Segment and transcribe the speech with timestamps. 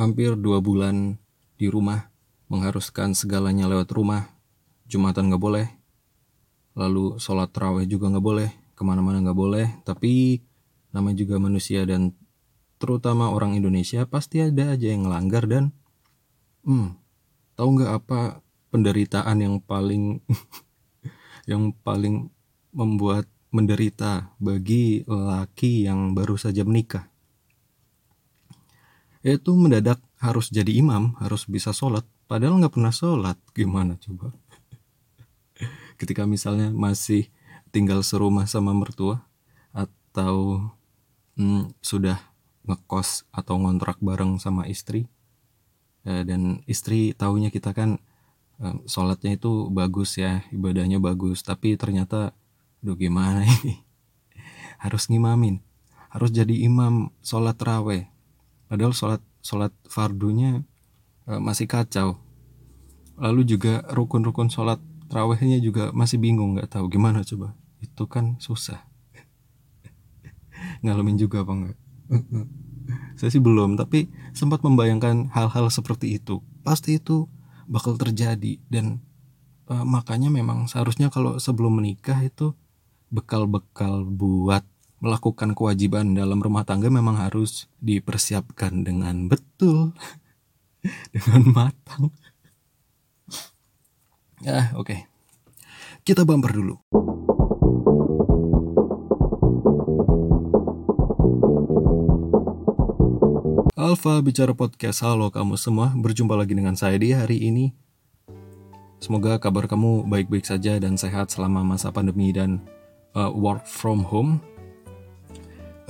[0.00, 1.20] hampir dua bulan
[1.60, 2.08] di rumah,
[2.48, 4.32] mengharuskan segalanya lewat rumah.
[4.88, 5.66] Jumatan nggak boleh,
[6.72, 9.66] lalu sholat terawih juga nggak boleh, ke mana-mana nggak boleh.
[9.84, 10.40] Tapi
[10.90, 12.16] namanya juga manusia dan
[12.80, 15.76] terutama orang Indonesia pasti ada aja yang ngelanggar dan
[16.64, 16.96] hmm,
[17.54, 18.40] tahu nggak apa
[18.72, 20.24] penderitaan yang paling
[21.50, 22.32] yang paling
[22.72, 27.09] membuat menderita bagi laki yang baru saja menikah
[29.20, 34.32] yaitu mendadak harus jadi imam, harus bisa sholat, padahal nggak pernah sholat, gimana coba?
[36.00, 37.28] Ketika misalnya masih
[37.72, 39.24] tinggal serumah sama mertua
[39.72, 40.68] atau
[41.36, 42.20] hmm, sudah
[42.64, 45.08] ngekos atau ngontrak bareng sama istri
[46.04, 48.00] eh, dan istri tahunya kita kan
[48.60, 52.32] eh, sholatnya itu bagus ya, ibadahnya bagus, tapi ternyata,
[52.80, 53.84] duh gimana ini?
[54.84, 55.60] harus ngimamin,
[56.08, 58.09] harus jadi imam sholat raweh
[58.70, 60.62] padahal sholat sholat fardunya
[61.26, 62.22] uh, masih kacau.
[63.18, 64.78] Lalu juga rukun-rukun sholat
[65.10, 67.58] terawihnya juga masih bingung nggak tahu gimana coba.
[67.82, 68.86] Itu kan susah.
[70.86, 71.78] Ngalamin juga apa enggak
[73.18, 76.42] saya sih belum tapi sempat membayangkan hal-hal seperti itu.
[76.62, 77.26] Pasti itu
[77.70, 78.98] bakal terjadi dan
[79.70, 82.54] uh, makanya memang seharusnya kalau sebelum menikah itu
[83.10, 84.62] bekal-bekal buat
[85.00, 89.96] melakukan kewajiban dalam rumah tangga memang harus dipersiapkan dengan betul,
[91.16, 92.12] dengan matang.
[94.44, 94.88] Ya, oke.
[94.88, 95.00] Okay.
[96.04, 96.76] Kita bumper dulu.
[103.76, 107.72] Alfa Bicara Podcast, halo kamu semua, berjumpa lagi dengan saya di hari ini.
[109.00, 112.60] Semoga kabar kamu baik-baik saja dan sehat selama masa pandemi dan
[113.16, 114.44] uh, work from home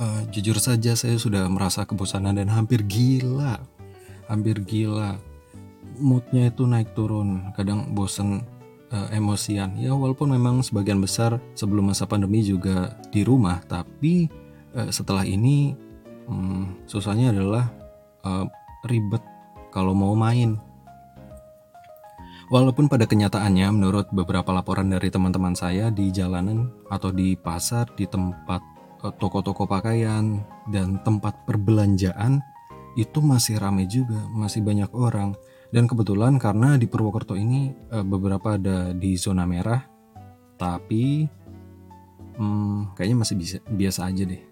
[0.01, 3.61] uh, jujur saja saya sudah merasa kebosanan dan hampir gila.
[4.25, 5.21] Hampir gila.
[6.01, 7.53] Moodnya itu naik turun.
[7.53, 8.41] Kadang bosen
[8.89, 9.77] uh, emosian.
[9.77, 14.27] Ya walaupun memang sebagian besar sebelum masa pandemi juga di rumah tapi
[14.73, 15.77] uh, setelah ini
[16.25, 17.69] um, susahnya adalah
[18.25, 18.49] uh,
[18.89, 19.21] ribet
[19.69, 20.57] kalau mau main.
[22.51, 28.03] Walaupun pada kenyataannya menurut beberapa laporan dari teman-teman saya di jalanan atau di pasar di
[28.03, 28.70] tempat Eh,
[29.17, 32.41] toko-toko pakaian dan tempat perbelanjaan
[32.93, 35.33] itu masih ramai juga, masih banyak orang.
[35.71, 39.79] Dan kebetulan karena di Purwokerto ini eh, beberapa ada di zona merah,
[40.59, 41.25] tapi
[42.35, 44.43] hmm, kayaknya masih bisa, biasa aja deh.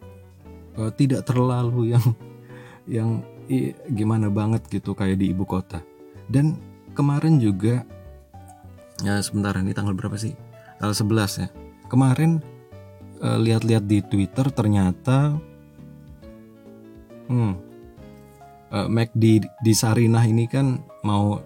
[0.79, 2.05] Eh, tidak terlalu yang
[2.95, 3.09] yang
[3.89, 5.83] gimana banget gitu kayak di ibu kota.
[6.29, 6.61] Dan
[6.95, 7.83] kemarin juga
[9.03, 10.37] ya sebentar ini tanggal berapa sih?
[10.79, 11.47] Tanggal 11 ya.
[11.89, 12.39] Kemarin
[13.19, 15.35] lihat-lihat di Twitter ternyata
[17.27, 17.69] hmm
[18.73, 21.37] uh, Mac di di Sarinah ini kan mau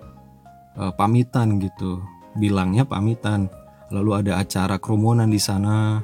[0.78, 2.04] uh, pamitan gitu.
[2.38, 3.48] Bilangnya pamitan.
[3.94, 6.02] Lalu ada acara kerumunan di sana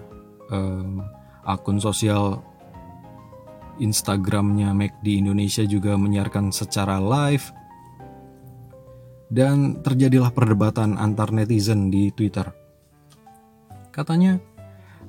[0.53, 1.01] um,
[1.41, 2.37] akun sosial
[3.81, 7.55] Instagramnya Mac di Indonesia juga menyiarkan secara live.
[9.29, 12.49] Dan terjadilah perdebatan antar netizen di Twitter.
[13.93, 14.41] Katanya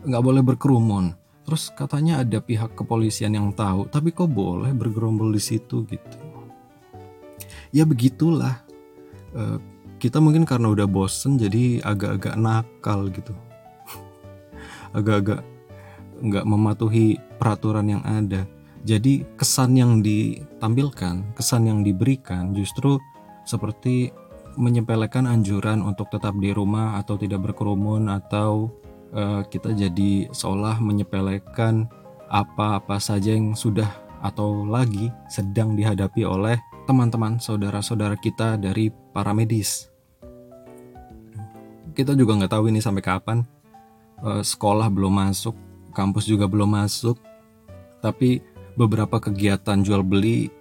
[0.04, 1.12] nggak boleh berkerumun.
[1.44, 6.18] Terus katanya ada pihak kepolisian yang tahu, tapi kok boleh bergerombol di situ gitu.
[7.74, 8.62] Ya begitulah.
[9.34, 9.58] E,
[9.98, 13.34] kita mungkin karena udah bosen jadi agak-agak nakal gitu.
[14.96, 15.42] Agak-agak
[16.20, 18.44] nggak mematuhi peraturan yang ada.
[18.80, 22.96] Jadi kesan yang ditampilkan, kesan yang diberikan justru
[23.44, 24.08] seperti
[24.56, 28.72] menyepelekan anjuran untuk tetap di rumah atau tidak berkerumun atau
[29.14, 31.86] uh, kita jadi seolah menyepelekan
[32.30, 33.90] apa-apa saja yang sudah
[34.20, 39.90] atau lagi sedang dihadapi oleh teman-teman saudara-saudara kita dari para medis.
[41.94, 43.38] Kita juga nggak tahu ini sampai kapan.
[44.20, 45.56] Uh, sekolah belum masuk,
[45.96, 47.16] kampus juga belum masuk,
[48.04, 48.44] tapi
[48.76, 50.52] beberapa kegiatan jual beli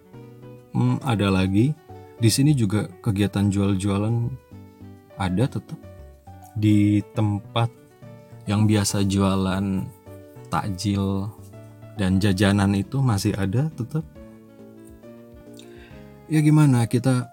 [0.74, 1.75] hmm, ada lagi.
[2.19, 4.28] Di sini juga kegiatan jual-jualan
[5.16, 5.80] ada tetap
[6.56, 7.79] di tempat
[8.50, 9.86] yang biasa jualan
[10.50, 11.30] takjil
[12.01, 14.01] dan jajanan itu masih ada tetap?
[16.25, 16.90] Ya gimana?
[16.90, 17.30] Kita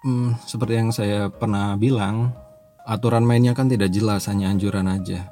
[0.00, 2.32] hmm, seperti yang saya pernah bilang
[2.88, 5.28] aturan mainnya kan tidak jelas hanya anjuran aja.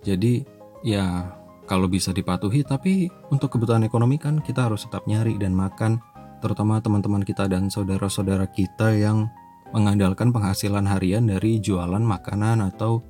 [0.00, 0.40] Jadi
[0.80, 1.28] ya
[1.68, 6.00] kalau bisa dipatuhi tapi untuk kebutuhan ekonomi kan kita harus tetap nyari dan makan
[6.42, 9.30] terutama teman-teman kita dan saudara-saudara kita yang
[9.70, 13.00] mengandalkan penghasilan harian dari jualan makanan atau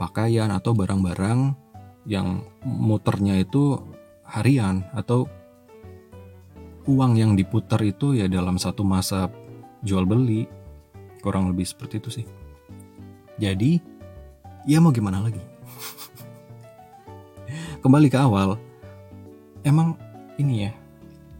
[0.00, 1.52] pakaian atau barang-barang
[2.08, 3.76] yang muternya itu
[4.24, 5.28] harian atau
[6.88, 9.28] uang yang diputar itu ya dalam satu masa
[9.84, 10.48] jual beli
[11.20, 12.26] kurang lebih seperti itu sih.
[13.36, 13.76] Jadi
[14.64, 15.44] ya mau gimana lagi?
[17.84, 18.56] Kembali ke awal
[19.60, 20.00] emang
[20.40, 20.72] ini ya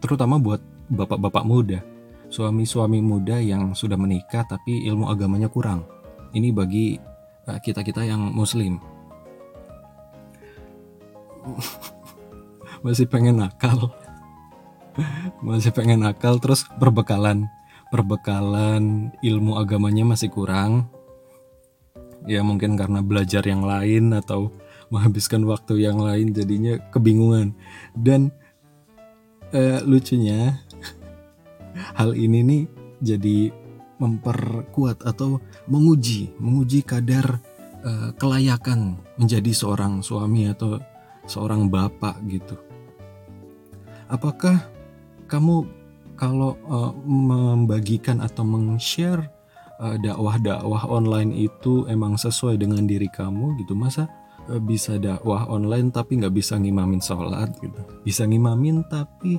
[0.04, 0.60] terutama buat
[0.92, 1.80] bapak-bapak muda
[2.28, 5.82] suami-suami muda yang sudah menikah tapi ilmu agamanya kurang.
[6.30, 7.09] Ini bagi
[7.48, 8.82] eh, kita-kita yang muslim.
[12.84, 13.92] Masih pengen nakal.
[15.46, 17.48] Masih pengen nakal terus perbekalan
[17.90, 20.86] perbekalan ilmu agamanya masih kurang.
[22.24, 24.54] Ya mungkin karena belajar yang lain atau
[24.94, 27.52] menghabiskan waktu yang lain jadinya kebingungan.
[27.92, 28.30] Dan
[29.50, 30.62] eh, lucunya
[31.98, 32.62] hal ini nih
[33.02, 33.38] jadi
[34.00, 35.38] memperkuat atau
[35.68, 37.38] menguji menguji kadar
[37.84, 40.80] uh, kelayakan menjadi seorang suami atau
[41.28, 42.56] seorang bapak gitu.
[44.10, 44.66] Apakah
[45.30, 45.68] kamu
[46.18, 49.30] kalau uh, membagikan atau meng-share
[49.78, 53.78] uh, dakwah-dakwah online itu emang sesuai dengan diri kamu gitu?
[53.78, 54.10] Masa
[54.50, 57.78] uh, bisa dakwah online tapi nggak bisa ngimamin sholat gitu?
[58.02, 59.38] Bisa ngimamin tapi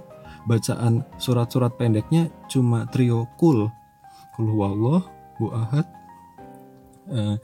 [0.49, 3.69] bacaan surat-surat pendeknya cuma trio kul
[4.41, 5.05] kul huwallah
[5.53, 5.85] ahad.
[7.05, 7.37] Uh,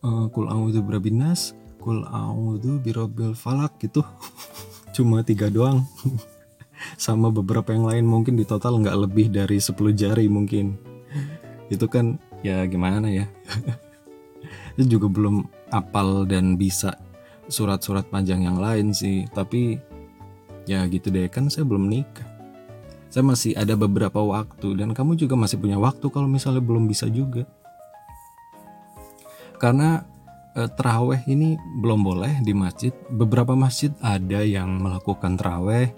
[0.00, 4.00] uh, kul a'udzu birabinas kul a'udzu birabbil falak gitu.
[4.96, 5.84] Cuma tiga doang.
[6.96, 10.80] Sama beberapa yang lain mungkin di total nggak lebih dari 10 jari mungkin.
[11.68, 13.28] Itu kan ya gimana ya?
[14.80, 16.96] Itu juga belum apal dan bisa
[17.52, 19.28] surat-surat panjang yang lain sih.
[19.28, 19.76] Tapi
[20.64, 22.31] ya gitu deh kan saya belum nikah
[23.12, 27.12] saya masih ada beberapa waktu dan kamu juga masih punya waktu kalau misalnya belum bisa
[27.12, 27.44] juga.
[29.60, 30.00] Karena
[30.56, 32.88] eh, teraweh ini belum boleh di masjid.
[33.12, 35.92] Beberapa masjid ada yang melakukan teraweh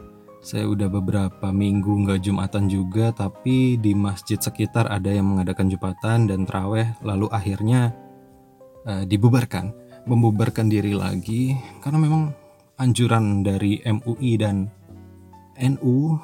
[0.44, 6.28] saya udah beberapa minggu nggak jumatan juga tapi di masjid sekitar ada yang mengadakan jumatan
[6.28, 7.94] dan teraweh lalu akhirnya
[8.90, 9.70] eh, dibubarkan.
[10.04, 12.34] Membubarkan diri lagi karena memang
[12.76, 14.66] anjuran dari MUI dan
[15.56, 16.18] NU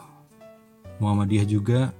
[1.00, 1.90] Muhammadiyah juga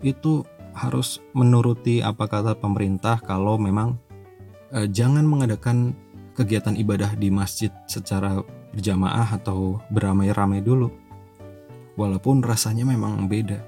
[0.00, 0.42] itu
[0.76, 3.96] harus menuruti apa kata pemerintah kalau memang
[4.72, 5.96] eh, jangan mengadakan
[6.36, 8.44] kegiatan ibadah di masjid secara
[8.76, 10.92] berjamaah atau beramai-ramai dulu.
[11.96, 13.64] Walaupun rasanya memang beda.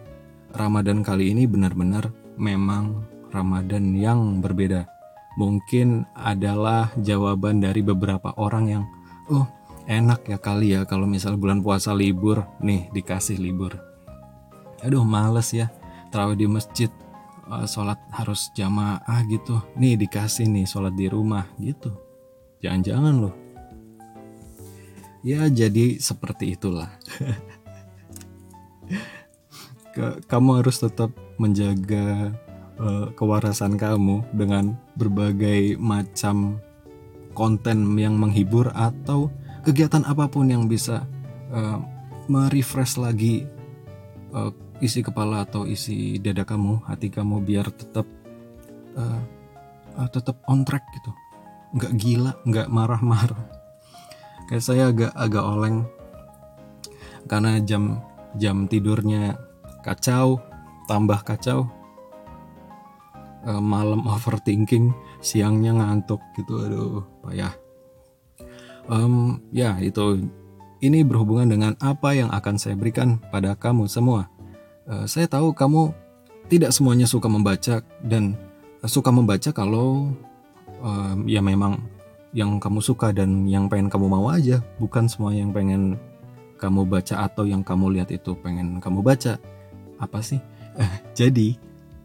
[0.52, 4.84] Ramadan kali ini benar-benar memang Ramadan yang berbeda.
[5.40, 8.84] Mungkin adalah jawaban dari beberapa orang yang,
[9.32, 9.48] oh
[9.88, 13.87] enak ya kali ya kalau misal bulan puasa libur, nih dikasih libur.
[14.84, 15.70] Aduh males ya,
[16.14, 16.90] terawih di masjid,
[17.50, 19.58] uh, sholat harus jamaah gitu.
[19.74, 21.90] Nih dikasih nih sholat di rumah gitu.
[22.62, 23.34] Jangan-jangan loh.
[25.26, 26.94] Ya jadi seperti itulah.
[30.30, 31.10] kamu harus tetap
[31.42, 32.30] menjaga
[32.78, 36.62] uh, kewarasan kamu dengan berbagai macam
[37.34, 39.30] konten yang menghibur atau
[39.62, 41.06] kegiatan apa pun yang bisa
[41.50, 41.82] uh,
[42.30, 43.46] merefresh lagi
[44.34, 48.06] uh, isi kepala atau isi dada kamu, hati kamu biar tetap
[48.94, 49.20] uh,
[49.98, 51.10] uh, tetap on track gitu,
[51.74, 53.42] nggak gila, nggak marah-marah.
[54.48, 55.84] Kayak saya agak agak oleng
[57.28, 58.00] karena jam
[58.38, 59.36] jam tidurnya
[59.82, 60.40] kacau,
[60.86, 61.66] tambah kacau,
[63.44, 67.54] uh, malam overthinking, siangnya ngantuk gitu, aduh payah.
[68.88, 70.24] Um, ya itu
[70.80, 74.30] ini berhubungan dengan apa yang akan saya berikan pada kamu semua.
[74.88, 75.92] Uh, saya tahu kamu
[76.48, 78.32] tidak semuanya suka membaca dan
[78.88, 80.16] suka membaca kalau
[80.80, 81.76] um, ya memang
[82.32, 86.00] yang kamu suka dan yang pengen kamu mau aja, bukan semua yang pengen
[86.60, 89.40] kamu baca atau yang kamu lihat itu pengen kamu baca.
[89.98, 90.40] Apa sih?
[90.76, 91.56] Eh, jadi,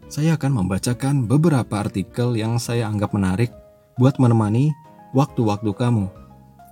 [0.08, 3.52] saya akan membacakan beberapa artikel yang saya anggap menarik
[4.00, 4.72] buat menemani
[5.12, 6.06] waktu-waktu kamu.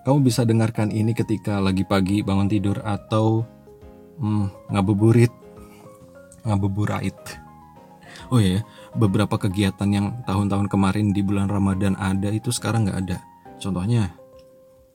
[0.02, 3.46] Kamu bisa dengarkan ini ketika lagi pagi bangun tidur atau
[4.18, 5.30] hmm, ngabuburit,
[6.44, 7.16] ngabuburait.
[8.28, 8.64] Oh iya,
[8.96, 13.18] beberapa kegiatan yang tahun-tahun kemarin di bulan Ramadan ada itu sekarang nggak ada.
[13.60, 14.12] Contohnya,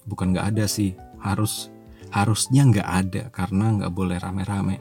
[0.06, 1.70] bukan nggak ada sih, harus
[2.10, 4.78] harusnya nggak ada karena nggak boleh rame-rame.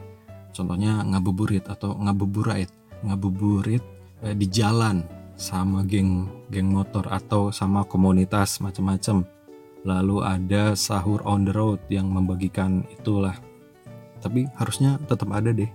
[0.53, 2.69] Contohnya ngabuburit atau ngabuburait,
[3.05, 3.83] ngabuburit
[4.25, 5.05] eh, di jalan
[5.37, 9.21] sama geng geng motor atau sama komunitas macam-macam
[9.85, 13.37] lalu ada sahur on the road yang membagikan itulah
[14.17, 15.69] tapi harusnya tetap ada deh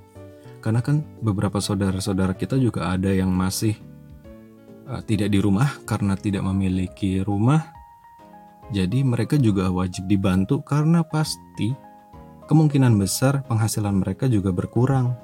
[0.62, 3.74] karena kan beberapa saudara-saudara kita juga ada yang masih
[4.86, 5.66] uh, tidak di rumah.
[5.82, 7.66] Karena tidak memiliki rumah
[8.70, 10.62] jadi mereka juga wajib dibantu.
[10.62, 11.74] Karena pasti
[12.46, 15.18] kemungkinan besar penghasilan mereka juga berkurang.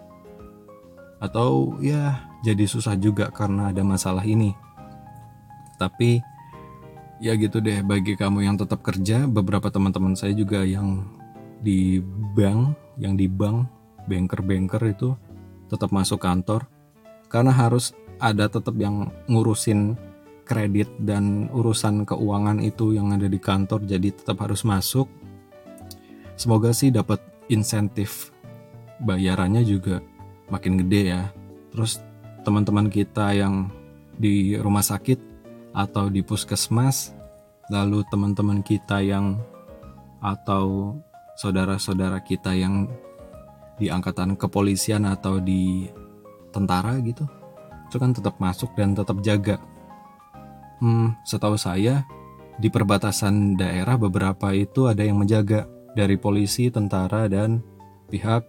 [1.22, 4.58] Atau ya jadi susah juga karena ada masalah ini.
[5.78, 6.18] Tapi
[7.22, 11.06] ya gitu deh bagi kamu yang tetap kerja beberapa teman-teman saya juga yang
[11.62, 11.98] di
[12.34, 13.66] bank yang di bank
[14.06, 15.18] banker-banker itu
[15.68, 16.64] tetap masuk kantor
[17.28, 19.94] karena harus ada tetap yang ngurusin
[20.48, 25.06] kredit dan urusan keuangan itu yang ada di kantor jadi tetap harus masuk.
[26.40, 27.20] Semoga sih dapat
[27.52, 28.32] insentif
[29.04, 30.00] bayarannya juga
[30.48, 31.22] makin gede ya.
[31.70, 32.00] Terus
[32.42, 33.68] teman-teman kita yang
[34.16, 35.20] di rumah sakit
[35.76, 37.12] atau di puskesmas,
[37.68, 39.38] lalu teman-teman kita yang
[40.18, 40.96] atau
[41.38, 42.90] saudara-saudara kita yang
[43.78, 45.86] di angkatan kepolisian atau di
[46.50, 47.24] tentara gitu,
[47.88, 49.56] itu kan tetap masuk dan tetap jaga.
[50.78, 52.06] Hmm, setahu saya
[52.58, 57.62] di perbatasan daerah beberapa itu ada yang menjaga dari polisi, tentara dan
[58.10, 58.46] pihak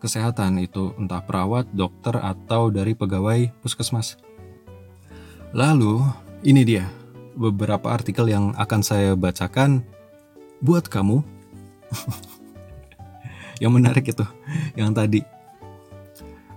[0.00, 4.18] kesehatan itu entah perawat, dokter atau dari pegawai puskesmas.
[5.52, 6.00] Lalu
[6.42, 6.88] ini dia
[7.38, 9.84] beberapa artikel yang akan saya bacakan
[10.64, 11.22] buat kamu.
[13.62, 14.26] yang menarik itu,
[14.74, 15.22] yang tadi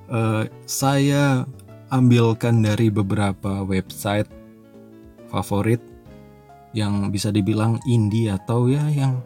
[0.10, 1.46] uh, saya
[1.94, 4.28] ambilkan dari beberapa website
[5.30, 5.82] favorit
[6.76, 9.24] yang bisa dibilang indie atau ya yang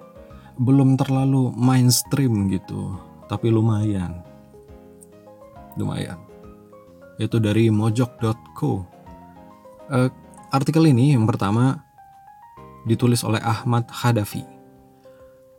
[0.60, 3.00] belum terlalu mainstream gitu,
[3.32, 4.22] tapi lumayan.
[5.80, 6.20] Lumayan.
[7.16, 8.84] Itu dari mojok.co.
[9.90, 10.12] Uh,
[10.50, 11.86] Artikel ini yang pertama
[12.84, 14.59] ditulis oleh Ahmad Hadafi.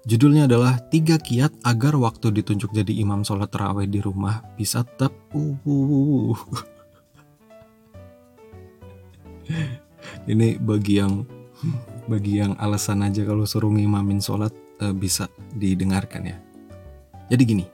[0.08, 5.12] Judulnya adalah Tiga Kiat Agar Waktu Ditunjuk Jadi Imam Sholat Terawih di Rumah Bisa Tetap
[5.36, 6.36] uh,
[10.30, 11.28] Ini bagi yang
[12.08, 16.36] bagi yang alasan aja kalau suruh ngimamin sholat uh, bisa didengarkan ya.
[17.28, 17.66] Jadi gini,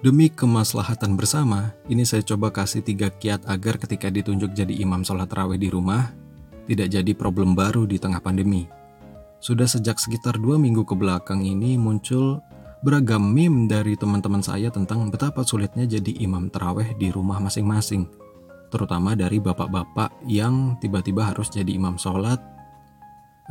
[0.00, 5.28] Demi kemaslahatan bersama, ini saya coba kasih tiga kiat agar ketika ditunjuk jadi imam sholat
[5.28, 6.16] terawih di rumah,
[6.64, 8.64] tidak jadi problem baru di tengah pandemi.
[9.40, 12.44] Sudah sejak sekitar dua minggu ke belakang ini muncul
[12.84, 18.04] beragam meme dari teman-teman saya tentang betapa sulitnya jadi imam terawih di rumah masing-masing.
[18.68, 22.36] Terutama dari bapak-bapak yang tiba-tiba harus jadi imam sholat,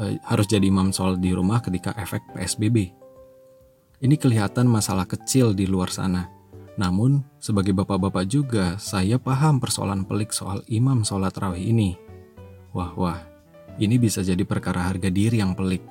[0.01, 2.93] eh, harus jadi imam sholat di rumah ketika efek PSBB.
[3.99, 6.29] Ini kelihatan masalah kecil di luar sana.
[6.79, 11.99] Namun, sebagai bapak-bapak juga, saya paham persoalan pelik soal imam sholat terawih ini.
[12.71, 13.19] Wah, wah,
[13.79, 15.81] ini bisa jadi perkara harga diri yang pelik.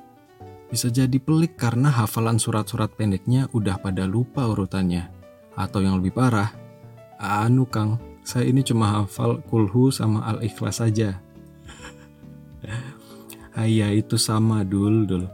[0.68, 5.08] Bisa jadi pelik karena hafalan surat-surat pendeknya udah pada lupa urutannya.
[5.56, 6.52] Atau yang lebih parah,
[7.16, 11.16] anu Kang, saya ini cuma hafal kulhu sama al-ikhlas saja.
[13.56, 15.24] Ayah itu sama dul dul.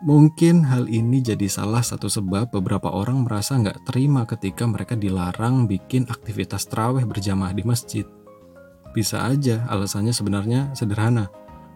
[0.00, 5.68] Mungkin hal ini jadi salah satu sebab beberapa orang merasa nggak terima ketika mereka dilarang
[5.68, 8.04] bikin aktivitas terawih berjamaah di masjid.
[8.96, 11.28] Bisa aja alasannya sebenarnya sederhana.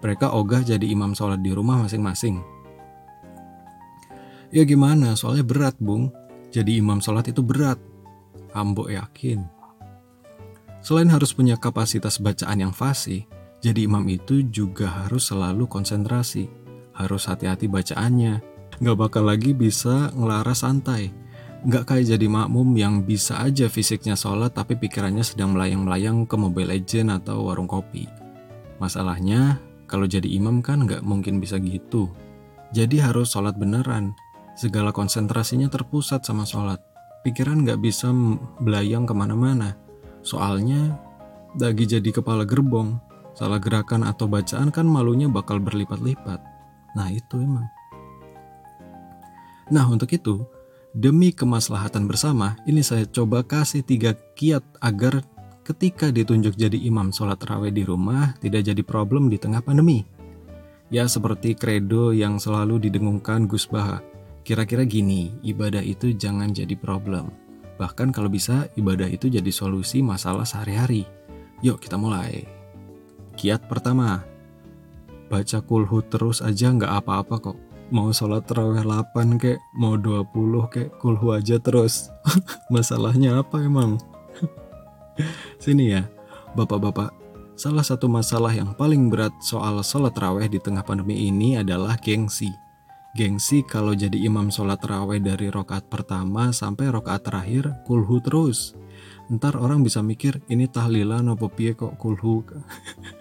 [0.04, 2.44] Mereka ogah jadi imam sholat di rumah masing-masing.
[4.52, 6.12] Ya gimana, soalnya berat bung.
[6.52, 7.80] Jadi imam sholat itu berat.
[8.52, 9.42] Ambo yakin.
[10.84, 13.24] Selain harus punya kapasitas bacaan yang fasih,
[13.64, 16.52] jadi imam itu juga harus selalu konsentrasi.
[16.92, 18.44] Harus hati-hati bacaannya.
[18.84, 21.24] Gak bakal lagi bisa ngelaras santai
[21.64, 26.76] Nggak kayak jadi makmum yang bisa aja fisiknya sholat tapi pikirannya sedang melayang-melayang ke Mobile
[26.76, 28.04] Legend atau warung kopi.
[28.76, 32.10] Masalahnya, kalau jadi imam kan nggak mungkin bisa gitu.
[32.74, 34.18] Jadi harus sholat beneran.
[34.58, 36.82] Segala konsentrasinya terpusat sama sholat.
[37.22, 38.10] Pikiran nggak bisa
[38.58, 39.78] belayang ke mana-mana.
[40.26, 40.98] Soalnya,
[41.54, 42.98] lagi jadi kepala gerbong.
[43.38, 46.42] Salah gerakan atau bacaan kan malunya bakal berlipat-lipat.
[46.98, 47.70] Nah itu emang.
[49.70, 50.42] Nah untuk itu,
[50.94, 55.26] Demi kemaslahatan bersama, ini saya coba kasih tiga kiat agar
[55.64, 60.04] ketika ditunjuk jadi imam sholat raweh di rumah tidak jadi problem di tengah pandemi.
[60.92, 64.04] Ya seperti kredo yang selalu didengungkan Gus Baha.
[64.44, 67.32] Kira-kira gini, ibadah itu jangan jadi problem.
[67.80, 71.08] Bahkan kalau bisa, ibadah itu jadi solusi masalah sehari-hari.
[71.64, 72.44] Yuk kita mulai.
[73.40, 74.22] Kiat pertama,
[75.32, 77.58] baca kulhu terus aja nggak apa-apa kok
[77.92, 82.08] mau sholat terawih 8 kek, mau 20 kek, kulhu aja terus.
[82.74, 84.00] Masalahnya apa emang?
[85.62, 86.02] Sini ya,
[86.58, 87.14] bapak-bapak.
[87.54, 92.50] Salah satu masalah yang paling berat soal sholat terawih di tengah pandemi ini adalah gengsi.
[93.14, 98.74] Gengsi kalau jadi imam sholat terawih dari rokaat pertama sampai rokaat terakhir, kulhu terus.
[99.30, 102.42] Ntar orang bisa mikir, ini tahlilan apa piye kok kulhu.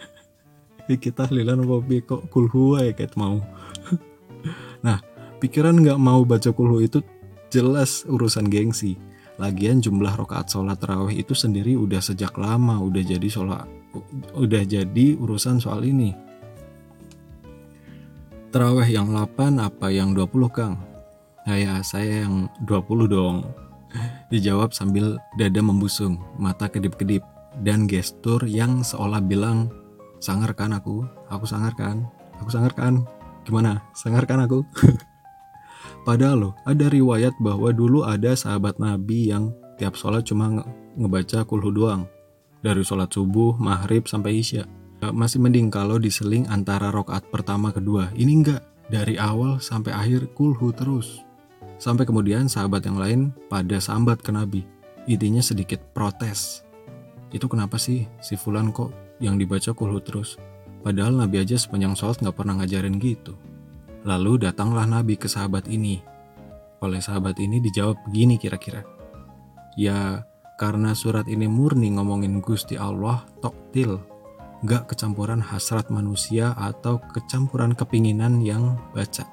[0.90, 3.38] Kita tahlilan apa piye kok kulhu ya kayak mau.
[4.84, 5.00] Nah,
[5.40, 7.00] pikiran nggak mau baca kulhu itu
[7.48, 9.00] jelas urusan gengsi.
[9.42, 13.66] Lagian jumlah rokaat sholat tarawih itu sendiri udah sejak lama udah jadi sholat
[14.34, 16.14] udah jadi urusan soal ini.
[18.54, 20.78] Tarawih yang 8 apa yang 20 Kang?
[21.50, 23.38] Nah ya saya yang 20 dong.
[24.34, 27.26] Dijawab sambil dada membusung, mata kedip-kedip,
[27.62, 29.70] dan gestur yang seolah bilang,
[30.18, 32.06] sangar kan aku, aku sangar kan,
[32.42, 33.06] aku sangar kan,
[33.46, 34.66] gimana, sangar kan aku?
[36.04, 40.64] Padahal loh, ada riwayat bahwa dulu ada sahabat Nabi yang tiap sholat cuma nge
[41.00, 42.04] ngebaca kulhu doang.
[42.60, 44.68] Dari sholat subuh, maghrib, sampai isya.
[45.04, 48.12] Masih mending kalau diseling antara rokaat pertama kedua.
[48.16, 51.24] Ini enggak, dari awal sampai akhir kulhu terus.
[51.80, 54.64] Sampai kemudian sahabat yang lain pada sambat ke Nabi.
[55.08, 56.64] Intinya sedikit protes.
[57.36, 60.40] Itu kenapa sih si Fulan kok yang dibaca kulhu terus?
[60.84, 63.36] Padahal Nabi aja sepanjang sholat nggak pernah ngajarin gitu.
[64.04, 66.04] Lalu datanglah Nabi ke sahabat ini.
[66.84, 68.84] Oleh sahabat ini dijawab begini kira-kira.
[69.80, 70.28] Ya,
[70.60, 74.04] karena surat ini murni ngomongin Gusti Allah, toktil,
[74.68, 79.24] gak kecampuran hasrat manusia atau kecampuran kepinginan yang baca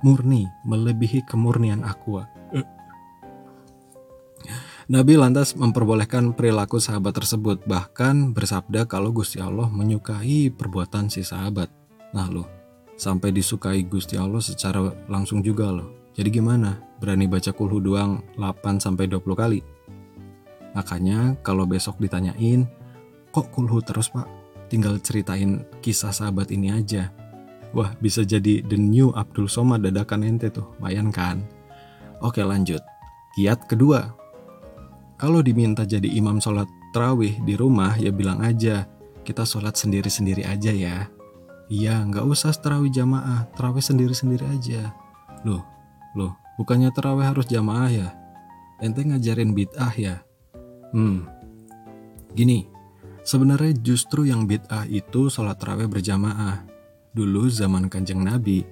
[0.00, 2.28] murni melebihi kemurnian aqua.
[4.90, 11.70] Nabi lantas memperbolehkan perilaku sahabat tersebut, bahkan bersabda kalau Gusti Allah menyukai perbuatan si sahabat.
[12.10, 12.48] Nah loh,
[13.00, 16.12] sampai disukai Gusti Allah secara langsung juga loh.
[16.12, 16.76] Jadi gimana?
[17.00, 19.64] Berani baca kulhu doang 8 sampai 20 kali?
[20.76, 22.68] Makanya kalau besok ditanyain,
[23.32, 24.28] kok kulhu terus pak?
[24.68, 27.08] Tinggal ceritain kisah sahabat ini aja.
[27.72, 31.40] Wah, bisa jadi the new Abdul Somad dadakan ente tuh, mayan kan?
[32.20, 32.84] Oke lanjut.
[33.32, 34.12] Kiat kedua.
[35.16, 38.84] Kalau diminta jadi imam sholat terawih di rumah, ya bilang aja,
[39.24, 41.08] kita sholat sendiri-sendiri aja ya.
[41.70, 44.90] Iya, nggak usah terawih jamaah, terawih sendiri-sendiri aja.
[45.46, 45.62] Loh,
[46.18, 48.08] loh, bukannya terawih harus jamaah ya?
[48.82, 50.18] Ente ngajarin bid'ah ya?
[50.90, 51.30] Hmm,
[52.34, 52.66] gini,
[53.22, 56.66] sebenarnya justru yang bid'ah itu sholat terawih berjamaah.
[57.14, 58.66] Dulu zaman kanjeng Nabi,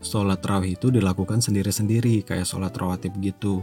[0.00, 3.60] sholat rawih itu dilakukan sendiri-sendiri kayak sholat rawatib gitu.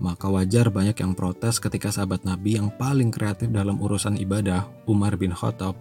[0.00, 5.16] Maka wajar banyak yang protes ketika sahabat Nabi yang paling kreatif dalam urusan ibadah, Umar
[5.20, 5.76] bin Khattab,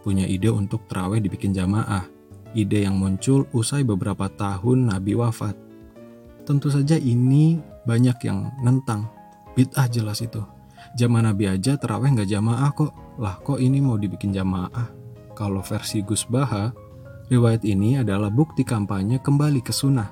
[0.00, 2.04] punya ide untuk terawih dibikin jamaah.
[2.52, 5.54] Ide yang muncul usai beberapa tahun Nabi wafat.
[6.44, 9.06] Tentu saja ini banyak yang nentang.
[9.54, 10.42] Bid'ah jelas itu.
[10.98, 12.92] Zaman Nabi aja terawih nggak jamaah kok.
[13.20, 14.90] Lah kok ini mau dibikin jamaah?
[15.38, 16.72] Kalau versi Gus Baha,
[17.30, 20.10] Riwayat ini adalah bukti kampanye kembali ke sunnah.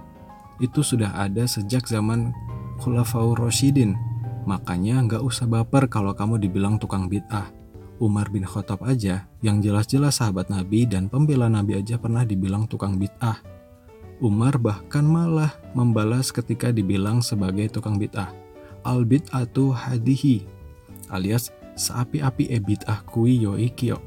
[0.62, 2.30] Itu sudah ada sejak zaman
[2.78, 3.98] Khulafaur Rashidin.
[4.46, 7.57] Makanya nggak usah baper kalau kamu dibilang tukang bid'ah.
[7.98, 12.94] Umar bin Khattab aja, yang jelas-jelas sahabat Nabi dan pembela Nabi aja pernah dibilang tukang
[12.94, 13.42] bid'ah.
[14.22, 18.30] Umar bahkan malah membalas ketika dibilang sebagai tukang bid'ah.
[18.86, 20.46] Al bid'atu hadihi,
[21.10, 23.98] alias seapi-api e bid'ah kui yo ikio.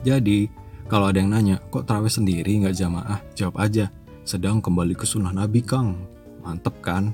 [0.00, 0.48] Jadi,
[0.88, 3.20] kalau ada yang nanya, kok terawih sendiri nggak jamaah?
[3.36, 3.92] Jawab aja,
[4.24, 6.08] sedang kembali ke sunnah Nabi Kang.
[6.40, 7.12] Mantep kan?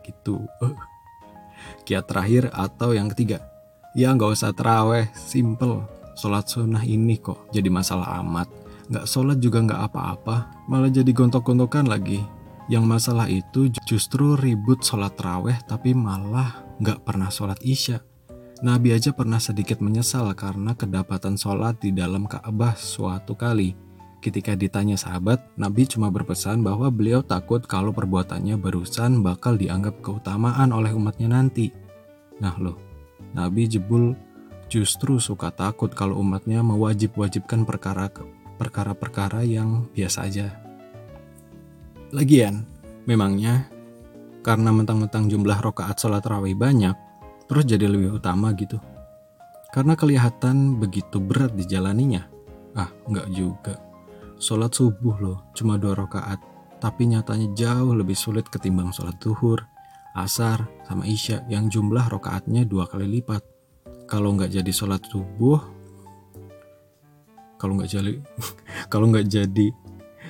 [0.00, 0.40] Gitu.
[1.84, 3.51] Kiat terakhir atau yang ketiga,
[3.92, 5.84] ya nggak usah terawih, simple.
[6.12, 8.48] Sholat sunnah ini kok jadi masalah amat.
[8.92, 12.20] Nggak sholat juga nggak apa-apa, malah jadi gontok-gontokan lagi.
[12.68, 18.04] Yang masalah itu justru ribut sholat terawih tapi malah nggak pernah sholat isya.
[18.62, 23.74] Nabi aja pernah sedikit menyesal karena kedapatan sholat di dalam Ka'bah suatu kali.
[24.22, 30.70] Ketika ditanya sahabat, Nabi cuma berpesan bahwa beliau takut kalau perbuatannya barusan bakal dianggap keutamaan
[30.70, 31.74] oleh umatnya nanti.
[32.38, 32.78] Nah loh,
[33.32, 34.12] Nabi jebul
[34.72, 38.08] justru suka takut kalau umatnya mewajib-wajibkan perkara
[38.56, 40.48] perkara-perkara yang biasa aja.
[42.12, 42.68] Lagian,
[43.08, 43.68] memangnya
[44.44, 46.94] karena mentang-mentang jumlah rokaat sholat rawih banyak,
[47.48, 48.76] terus jadi lebih utama gitu.
[49.72, 52.28] Karena kelihatan begitu berat dijalaninya.
[52.76, 53.80] Ah, nggak juga.
[54.36, 56.36] Sholat subuh loh, cuma dua rakaat.
[56.82, 59.64] Tapi nyatanya jauh lebih sulit ketimbang sholat zuhur,
[60.12, 63.42] asar, sama isya yang jumlah rakaatnya dua kali lipat.
[64.08, 65.60] Kalau nggak jadi sholat subuh,
[67.56, 68.12] kalau nggak jadi
[68.92, 69.66] kalau nggak jadi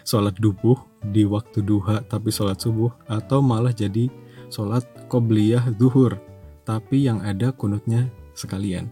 [0.04, 4.06] sholat dubuh di waktu duha tapi sholat subuh atau malah jadi
[4.52, 6.18] sholat qobliyah zuhur
[6.62, 8.06] tapi yang ada kunutnya
[8.38, 8.86] sekalian.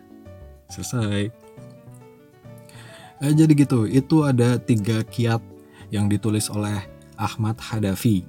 [0.72, 1.30] Selesai.
[3.20, 5.42] Eh, jadi gitu, itu ada tiga kiat
[5.92, 6.86] yang ditulis oleh
[7.18, 8.24] Ahmad Hadafi.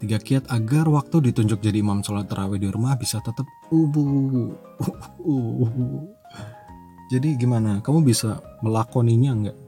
[0.00, 4.56] Tiga kiat agar waktu ditunjuk jadi imam sholat tarawih di rumah bisa tetap ubu.
[7.12, 7.84] Jadi gimana?
[7.84, 9.58] Kamu bisa melakoninya nggak?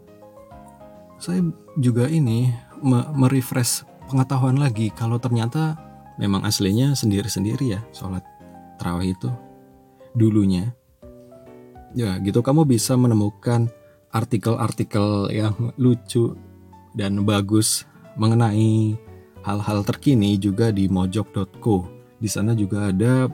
[1.21, 1.45] Saya
[1.77, 2.49] juga ini
[3.13, 5.77] merefresh pengetahuan lagi kalau ternyata
[6.17, 8.25] memang aslinya sendiri-sendiri ya sholat
[8.81, 9.29] terawih itu
[10.17, 10.73] dulunya.
[11.93, 13.69] Ya gitu kamu bisa menemukan
[14.09, 16.41] artikel-artikel yang lucu
[16.97, 17.85] dan bagus
[18.17, 18.97] mengenai
[19.43, 21.87] hal-hal terkini juga di mojok.co.
[22.23, 23.27] Di sana juga ada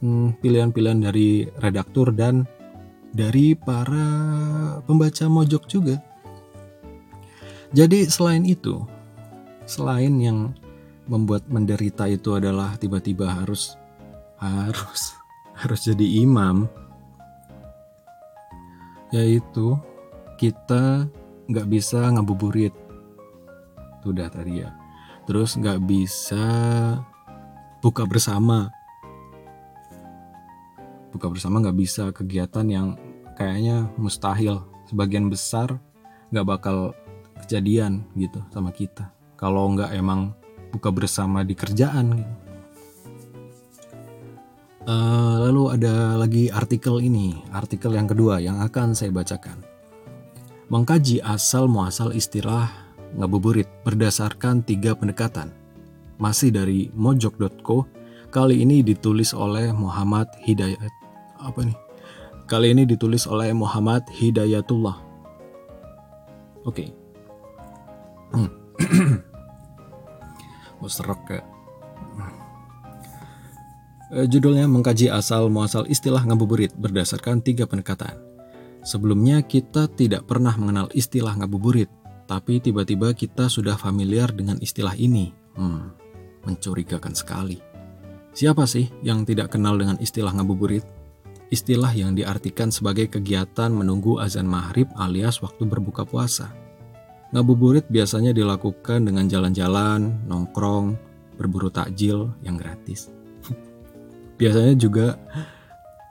[0.00, 2.48] hmm, pilihan-pilihan dari redaktur dan
[3.12, 4.08] dari para
[4.84, 5.96] pembaca mojok juga.
[7.76, 8.80] Jadi selain itu,
[9.68, 10.56] selain yang
[11.06, 13.78] membuat menderita itu adalah tiba-tiba harus
[14.40, 15.14] harus
[15.60, 16.68] harus jadi imam
[19.14, 19.78] yaitu
[20.36, 21.06] kita
[21.46, 22.74] nggak bisa ngabuburit
[24.02, 24.70] itu tadi ya
[25.26, 26.44] terus nggak bisa
[27.82, 28.70] buka bersama
[31.12, 32.88] buka bersama nggak bisa kegiatan yang
[33.34, 35.76] kayaknya mustahil sebagian besar
[36.30, 36.96] nggak bakal
[37.44, 40.32] kejadian gitu sama kita kalau nggak emang
[40.76, 42.20] buka bersama di kerjaan.
[44.86, 49.58] Uh, lalu ada lagi artikel ini, artikel yang kedua yang akan saya bacakan.
[50.70, 52.70] Mengkaji asal muasal istilah
[53.14, 55.54] ngabuburit berdasarkan tiga pendekatan.
[56.18, 57.86] Masih dari mojok.co,
[58.34, 60.90] kali ini ditulis oleh Muhammad Hidayat.
[61.38, 61.78] Apa nih?
[62.50, 64.98] Kali ini ditulis oleh Muhammad Hidayatullah.
[66.66, 66.86] Oke.
[66.86, 66.88] Okay.
[68.34, 68.50] Hmm.
[71.26, 71.40] Ke
[74.06, 78.14] Eh, judulnya mengkaji asal muasal istilah ngabuburit berdasarkan tiga pendekatan.
[78.86, 81.90] Sebelumnya kita tidak pernah mengenal istilah ngabuburit,
[82.26, 85.30] tapi tiba-tiba kita sudah familiar dengan istilah ini.
[85.56, 85.94] Hmm,
[86.44, 87.62] mencurigakan sekali.
[88.36, 90.84] Siapa sih yang tidak kenal dengan istilah ngabuburit?
[91.48, 96.52] Istilah yang diartikan sebagai kegiatan menunggu azan maghrib alias waktu berbuka puasa.
[97.32, 100.98] Ngabuburit biasanya dilakukan dengan jalan-jalan, nongkrong,
[101.36, 103.12] berburu takjil yang gratis
[104.40, 105.20] biasanya juga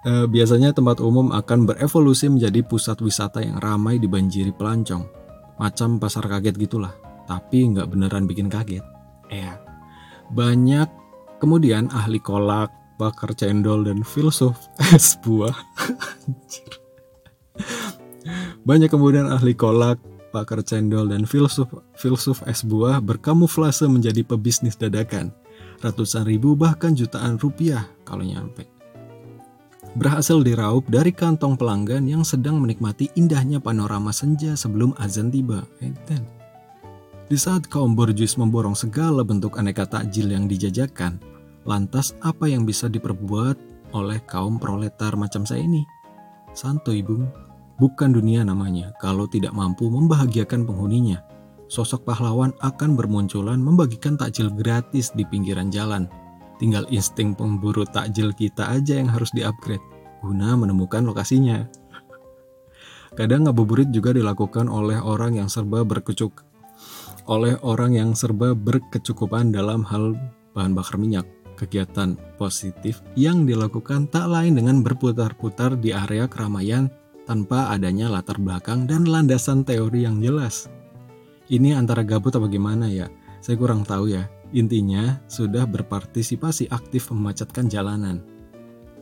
[0.05, 5.24] eh, biasanya tempat umum akan berevolusi menjadi pusat wisata yang ramai dibanjiri pelancong.
[5.55, 6.91] Macam pasar kaget gitulah,
[7.25, 8.83] tapi nggak beneran bikin kaget.
[9.31, 9.57] Ya,
[10.31, 10.87] banyak
[11.39, 14.55] kemudian ahli kolak, bakar cendol, dan filsuf
[14.95, 15.55] es buah.
[18.67, 19.97] banyak kemudian ahli kolak,
[20.35, 25.31] bakar cendol, dan filsuf filsuf es buah berkamuflase menjadi pebisnis dadakan
[25.79, 28.74] ratusan ribu bahkan jutaan rupiah kalau nyampe.
[29.95, 35.63] Berhasil diraup dari kantong pelanggan yang sedang menikmati indahnya panorama senja sebelum azan tiba.
[37.25, 41.17] Di saat kaum borjuis memborong segala bentuk aneka takjil yang dijajakan,
[41.63, 43.57] lantas apa yang bisa diperbuat
[43.95, 45.87] oleh kaum proletar macam saya ini?
[46.51, 47.31] Santuy bung,
[47.79, 51.23] bukan dunia namanya kalau tidak mampu membahagiakan penghuninya
[51.67, 56.05] sosok pahlawan akan bermunculan membagikan takjil gratis di pinggiran jalan.
[56.55, 59.83] Tinggal insting pemburu takjil kita aja yang harus diupgrade
[60.23, 61.67] guna menemukan lokasinya.
[63.15, 66.45] Kadang ngabuburit juga dilakukan oleh orang yang serba berkecuk
[67.25, 70.13] oleh orang yang serba berkecukupan dalam hal
[70.53, 71.25] bahan bakar minyak.
[71.55, 76.91] Kegiatan positif yang dilakukan tak lain dengan berputar-putar di area keramaian
[77.23, 80.67] tanpa adanya latar belakang dan landasan teori yang jelas.
[81.47, 83.07] Ini antara gabut atau bagaimana ya?
[83.39, 84.27] Saya kurang tahu ya.
[84.55, 88.23] Intinya sudah berpartisipasi aktif memacetkan jalanan.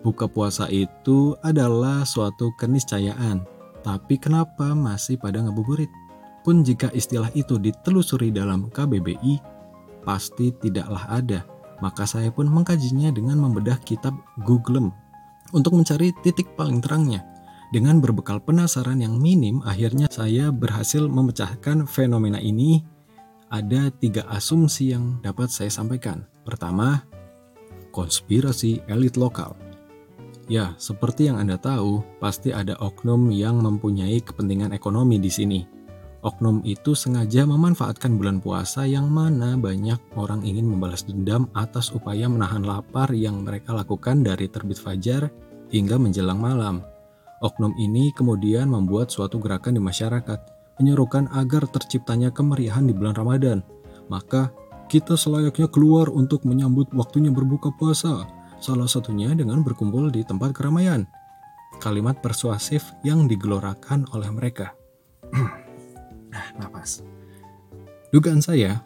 [0.02, 3.46] Buka puasa itu adalah suatu keniscayaan,
[3.86, 5.88] tapi kenapa masih pada ngabuburit?
[6.42, 9.39] Pun jika istilah itu ditelusuri dalam KBBI,
[10.02, 11.46] pasti tidaklah ada.
[11.80, 14.12] Maka saya pun mengkajinya dengan membedah kitab
[14.44, 14.92] Google
[15.54, 17.24] untuk mencari titik paling terangnya.
[17.72, 22.86] Dengan berbekal penasaran yang minim, akhirnya saya berhasil memecahkan fenomena ini.
[23.54, 26.26] Ada tiga asumsi yang dapat saya sampaikan.
[26.42, 27.06] Pertama,
[27.94, 29.54] konspirasi elit lokal.
[30.50, 35.62] Ya, seperti yang Anda tahu, pasti ada oknum yang mempunyai kepentingan ekonomi di sini.
[36.26, 42.26] Oknum itu sengaja memanfaatkan bulan puasa yang mana banyak orang ingin membalas dendam atas upaya
[42.26, 45.30] menahan lapar yang mereka lakukan dari terbit fajar
[45.70, 46.82] hingga menjelang malam.
[47.46, 50.39] Oknum ini kemudian membuat suatu gerakan di masyarakat,
[50.82, 53.60] menyerukan agar terciptanya kemeriahan di bulan Ramadan.
[54.10, 54.54] Maka,
[54.92, 58.30] kita selayaknya keluar untuk menyambut waktunya berbuka puasa,
[58.62, 61.10] salah satunya dengan berkumpul di tempat keramaian.
[61.82, 64.78] Kalimat persuasif yang digelorakan oleh mereka.
[66.30, 67.02] nah, napas.
[68.14, 68.86] Dugaan saya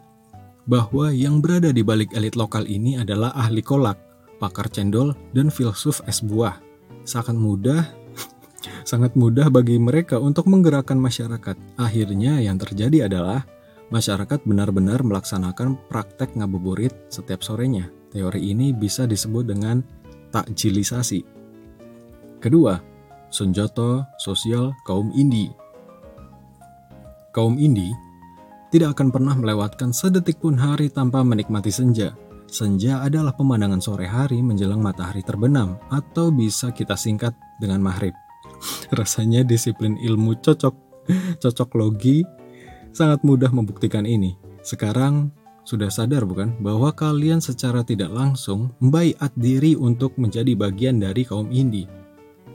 [0.64, 4.00] bahwa yang berada di balik elit lokal ini adalah ahli kolak,
[4.40, 6.56] pakar cendol, dan filsuf es buah.
[7.04, 7.84] Seakan mudah
[8.82, 11.56] sangat mudah bagi mereka untuk menggerakkan masyarakat.
[11.78, 13.46] Akhirnya yang terjadi adalah
[13.88, 17.88] masyarakat benar-benar melaksanakan praktek ngabuburit setiap sorenya.
[18.08, 19.84] Teori ini bisa disebut dengan
[20.32, 21.24] takjilisasi.
[22.40, 22.80] Kedua,
[23.28, 25.48] senjata sosial kaum Indi.
[27.32, 27.92] Kaum Indi
[28.68, 32.12] tidak akan pernah melewatkan sedetik pun hari tanpa menikmati senja.
[32.48, 38.16] Senja adalah pemandangan sore hari menjelang matahari terbenam, atau bisa kita singkat dengan maghrib.
[38.98, 40.74] Rasanya disiplin ilmu cocok,
[41.42, 42.24] cocok logi
[42.92, 44.34] sangat mudah membuktikan ini.
[44.62, 45.30] Sekarang
[45.68, 51.52] sudah sadar bukan bahwa kalian secara tidak langsung membaiat diri untuk menjadi bagian dari kaum
[51.52, 51.84] Indi.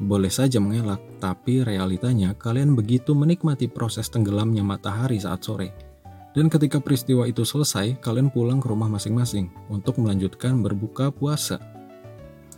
[0.02, 5.70] Boleh saja mengelak, tapi realitanya kalian begitu menikmati proses tenggelamnya matahari saat sore.
[6.34, 11.62] Dan ketika peristiwa itu selesai, kalian pulang ke rumah masing-masing untuk melanjutkan berbuka puasa.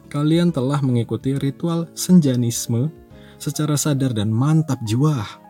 [0.07, 2.87] Kalian telah mengikuti ritual senjanisme
[3.37, 5.45] secara sadar dan mantap jiwa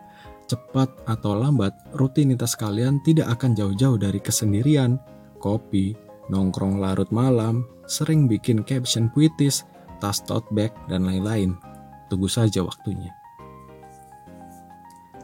[0.46, 4.96] cepat atau lambat, rutinitas kalian tidak akan jauh-jauh dari kesendirian,
[5.42, 5.98] kopi,
[6.30, 9.66] nongkrong larut malam, sering bikin caption puitis,
[9.98, 11.58] tas tote bag, dan lain-lain.
[12.06, 13.10] Tunggu saja waktunya.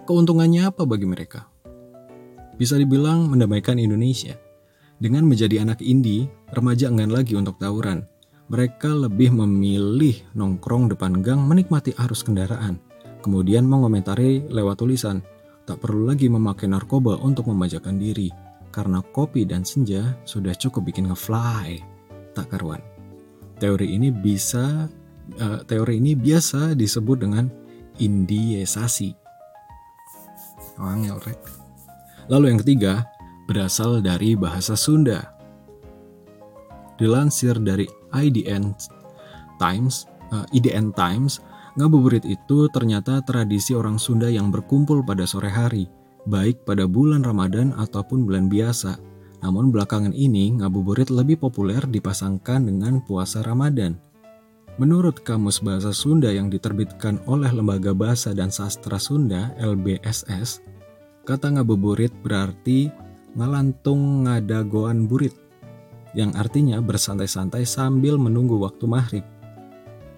[0.03, 1.46] Keuntungannya apa bagi mereka?
[2.59, 4.35] Bisa dibilang mendamaikan Indonesia.
[4.98, 8.07] Dengan menjadi anak indie, remaja enggan lagi untuk tawuran.
[8.53, 12.77] Mereka lebih memilih nongkrong depan gang menikmati arus kendaraan
[13.23, 15.23] Kemudian mengomentari lewat tulisan,
[15.62, 18.35] tak perlu lagi memakai narkoba untuk memajakan diri,
[18.75, 21.79] karena kopi dan senja sudah cukup bikin ngefly.
[22.35, 22.83] Tak karuan.
[23.62, 24.91] Teori ini bisa,
[25.38, 27.47] uh, teori ini biasa disebut dengan
[28.03, 29.15] indiesasi.
[30.83, 31.38] Wangel, right?
[32.27, 33.07] Lalu yang ketiga,
[33.47, 35.31] berasal dari bahasa Sunda.
[36.99, 38.77] Dilansir dari IDN
[39.59, 41.40] Times, uh, IDN Times,
[41.72, 45.88] Ngabuburit itu ternyata tradisi orang Sunda yang berkumpul pada sore hari,
[46.29, 49.01] baik pada bulan Ramadan ataupun bulan biasa.
[49.40, 53.96] Namun belakangan ini ngabuburit lebih populer dipasangkan dengan puasa Ramadan.
[54.77, 60.61] Menurut Kamus Bahasa Sunda yang diterbitkan oleh Lembaga Bahasa dan Sastra Sunda LBSS,
[61.25, 62.92] kata ngabuburit berarti
[63.33, 65.33] ngalantung ngadagoan burit,
[66.12, 69.25] yang artinya bersantai-santai sambil menunggu waktu maghrib.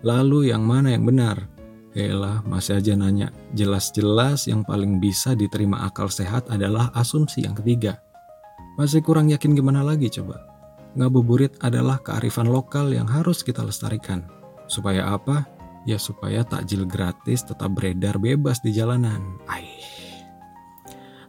[0.05, 1.49] Lalu yang mana yang benar?
[1.95, 3.31] Elah, masih aja nanya.
[3.55, 8.03] Jelas-jelas yang paling bisa diterima akal sehat adalah asumsi yang ketiga.
[8.75, 10.43] Masih kurang yakin gimana lagi coba?
[10.99, 14.27] Ngabuburit adalah kearifan lokal yang harus kita lestarikan.
[14.67, 15.47] Supaya apa?
[15.87, 19.39] Ya supaya takjil gratis tetap beredar bebas di jalanan.
[19.47, 19.95] Aih.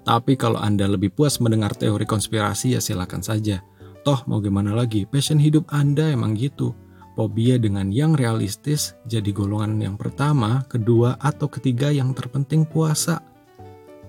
[0.05, 3.61] Tapi kalau Anda lebih puas mendengar teori konspirasi ya silakan saja.
[4.05, 6.77] Toh mau gimana lagi, passion hidup Anda emang gitu
[7.15, 13.23] Fobia dengan yang realistis jadi golongan yang pertama, kedua, atau ketiga yang terpenting puasa.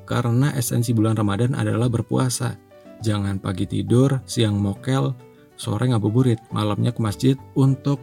[0.03, 2.59] Karena esensi bulan Ramadan adalah berpuasa.
[3.07, 5.15] Jangan pagi tidur, siang mokel,
[5.55, 8.03] sore ngabuburit, malamnya ke masjid untuk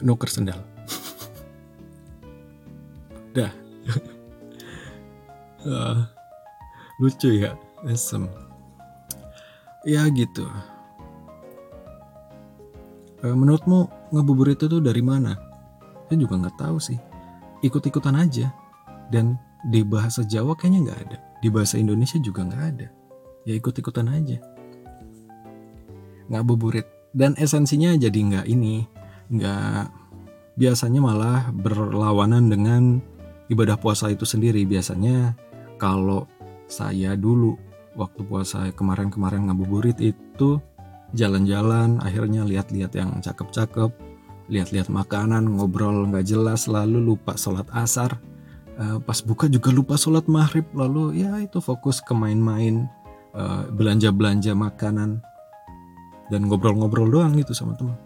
[0.00, 0.64] nuker sendal.
[3.36, 3.52] Dah.
[5.68, 6.08] uh,
[7.04, 8.24] lucu ya, esem.
[9.84, 10.48] Ya gitu.
[13.20, 15.36] Uh, menurutmu ngabuburit itu dari mana?
[16.08, 16.98] Saya juga nggak tahu sih.
[17.60, 18.48] Ikut-ikutan aja.
[19.12, 19.36] Dan
[19.68, 21.16] di bahasa Jawa kayaknya nggak ada.
[21.44, 22.88] Di bahasa Indonesia juga nggak ada.
[23.44, 24.40] Ya ikut-ikutan aja.
[26.32, 26.88] Ngabuburit.
[27.12, 28.88] Dan esensinya jadi nggak ini.
[29.28, 29.92] Nggak
[30.56, 32.82] biasanya malah berlawanan dengan
[33.52, 34.64] ibadah puasa itu sendiri.
[34.64, 35.36] Biasanya
[35.76, 36.24] kalau
[36.70, 37.58] saya dulu
[37.98, 40.62] waktu puasa kemarin-kemarin ngabuburit itu
[41.16, 43.90] jalan-jalan akhirnya lihat-lihat yang cakep-cakep
[44.50, 48.18] lihat-lihat makanan ngobrol nggak jelas lalu lupa sholat asar.
[48.80, 52.88] Uh, pas buka juga lupa sholat maghrib lalu ya itu fokus ke main-main
[53.36, 55.20] uh, belanja-belanja makanan
[56.32, 57.98] dan ngobrol-ngobrol doang gitu sama teman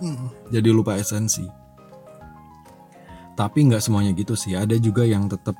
[0.00, 1.44] hmm, jadi lupa esensi.
[3.36, 5.56] Tapi nggak semuanya gitu sih ada juga yang tetap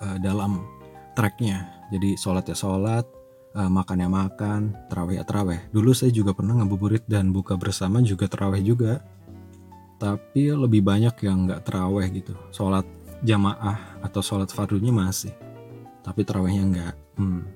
[0.00, 0.64] uh, dalam
[1.16, 1.68] tracknya.
[1.92, 3.04] Jadi sholat ya sholat
[3.56, 5.60] uh, makan ya makan, terawih ya terawih.
[5.72, 9.04] Dulu saya juga pernah ngabuburit dan buka bersama juga terawih juga.
[10.00, 12.34] Tapi lebih banyak yang nggak terawih gitu.
[12.50, 12.82] Sholat
[13.22, 15.30] jamaah atau sholat fardunya masih.
[16.02, 16.94] Tapi terawihnya nggak.
[17.20, 17.46] Hmm.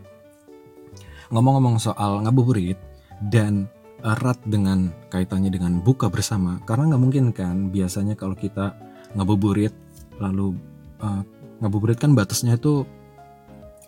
[1.34, 2.78] Ngomong-ngomong soal ngabuburit
[3.18, 3.66] dan
[4.06, 6.62] erat dengan kaitannya dengan buka bersama.
[6.62, 8.78] Karena nggak mungkin kan biasanya kalau kita
[9.18, 9.74] ngabuburit
[10.22, 10.54] lalu
[11.02, 11.26] uh,
[11.58, 12.86] ngabuburit kan batasnya itu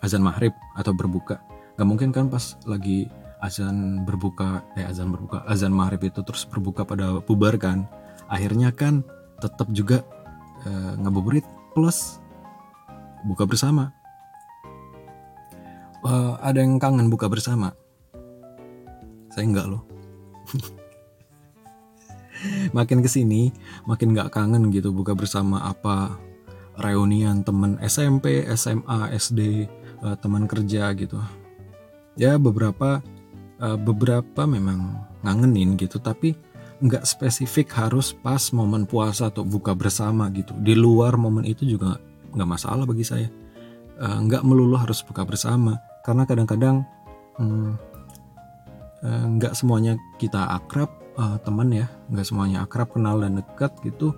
[0.02, 1.38] azan maghrib atau berbuka
[1.78, 3.06] Gak mungkin kan pas lagi
[3.38, 7.86] azan berbuka eh azan berbuka azan maghrib itu terus berbuka pada bubar kan.
[8.26, 9.06] Akhirnya kan
[9.38, 10.02] tetap juga
[10.66, 12.18] e, ngabuburit plus
[13.22, 13.94] buka bersama.
[16.02, 16.12] E,
[16.42, 17.70] ada yang kangen buka bersama?
[19.30, 19.86] Saya enggak loh.
[22.76, 23.50] Makin ke sini
[23.86, 26.18] makin nggak kangen gitu buka bersama apa.
[26.78, 29.66] Reunian temen SMP, SMA, SD,
[29.98, 31.18] uh, teman kerja gitu.
[32.18, 32.98] Ya beberapa
[33.62, 36.34] uh, beberapa memang ngangenin gitu, tapi
[36.82, 40.50] nggak spesifik harus pas momen puasa atau buka bersama gitu.
[40.58, 42.02] Di luar momen itu juga
[42.34, 43.30] nggak masalah bagi saya.
[44.02, 46.82] Uh, nggak melulu harus buka bersama, karena kadang-kadang
[47.38, 47.74] hmm,
[49.38, 54.10] nggak semuanya kita akrab uh, teman ya, nggak semuanya akrab kenal dan dekat gitu,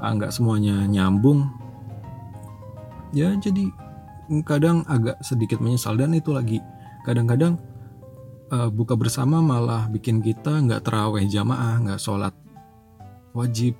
[0.00, 1.46] nggak semuanya nyambung
[3.12, 3.68] ya jadi
[4.42, 6.58] kadang agak sedikit menyesal dan itu lagi
[7.02, 7.58] kadang-kadang
[8.52, 12.34] uh, buka bersama malah bikin kita nggak teraweh jamaah nggak sholat
[13.32, 13.74] wajib.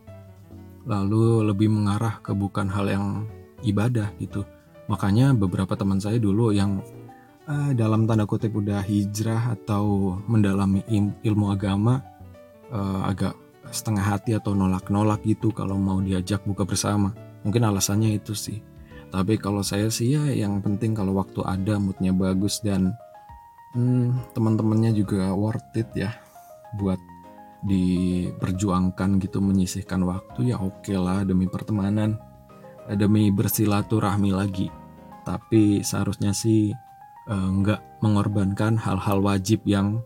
[0.82, 3.06] Lalu lebih mengarah ke bukan hal yang
[3.62, 4.42] ibadah gitu.
[4.90, 6.82] Makanya beberapa teman saya dulu yang
[7.46, 10.82] uh, dalam tanda kutip udah hijrah atau mendalami
[11.22, 12.02] ilmu agama
[12.74, 13.38] uh, agak
[13.70, 17.14] setengah hati atau nolak-nolak gitu kalau mau diajak buka bersama.
[17.46, 18.58] Mungkin alasannya itu sih.
[19.12, 22.96] Tapi kalau saya sih ya yang penting kalau waktu ada moodnya bagus dan
[23.74, 26.12] hmm, teman-temannya juga worth it ya
[26.76, 26.98] buat
[27.62, 30.54] diperjuangkan gitu menyisihkan waktu.
[30.54, 32.18] Ya oke okay lah demi pertemanan
[32.90, 34.68] demi bersilaturahmi lagi.
[35.22, 36.74] Tapi seharusnya sih
[37.28, 40.02] eh, nggak mengorbankan hal-hal wajib yang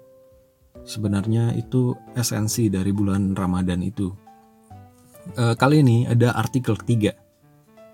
[0.85, 4.13] sebenarnya itu esensi dari bulan Ramadan itu.
[5.35, 7.17] Eh, kali ini ada artikel ketiga.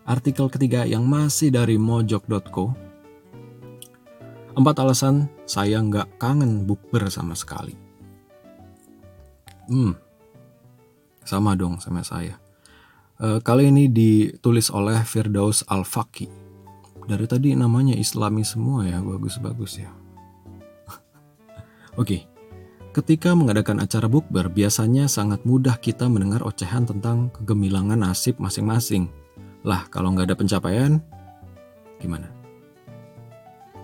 [0.02, 2.74] Artikel ketiga yang masih dari mojok.co.
[4.52, 7.72] Empat alasan saya nggak kangen bukber sama sekali.
[9.72, 9.96] Hmm,
[11.24, 12.36] sama dong sama saya.
[13.16, 16.28] E, kali ini ditulis oleh Firdaus Al-Faki.
[17.08, 19.90] Dari tadi namanya islami semua ya, bagus-bagus ya.
[22.00, 22.28] Oke,
[22.92, 29.08] ketika mengadakan acara bukber, biasanya sangat mudah kita mendengar ocehan tentang kegemilangan nasib masing-masing
[29.62, 30.92] lah, kalau nggak ada pencapaian,
[32.02, 32.41] gimana?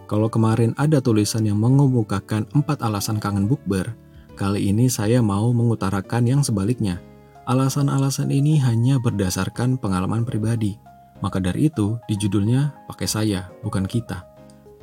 [0.09, 3.93] Kalau kemarin ada tulisan yang mengemukakan empat alasan kangen bukber,
[4.41, 6.97] kali ini saya mau mengutarakan yang sebaliknya.
[7.45, 10.81] Alasan-alasan ini hanya berdasarkan pengalaman pribadi.
[11.21, 14.25] Maka dari itu, di judulnya pakai saya, bukan kita.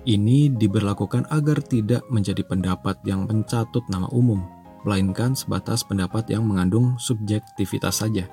[0.05, 4.45] Ini diberlakukan agar tidak menjadi pendapat yang mencatut nama umum,
[4.85, 8.29] melainkan sebatas pendapat yang mengandung subjektivitas saja.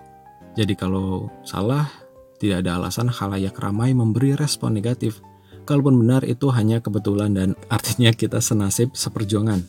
[0.53, 1.89] Jadi kalau salah,
[2.37, 5.25] tidak ada alasan halayak ramai memberi respon negatif.
[5.62, 9.62] Kalaupun benar itu hanya kebetulan dan artinya kita senasib seperjuangan.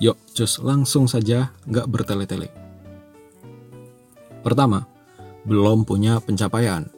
[0.00, 2.48] Yuk, cus langsung saja nggak bertele-tele.
[4.40, 4.88] Pertama,
[5.44, 6.88] belum punya pencapaian.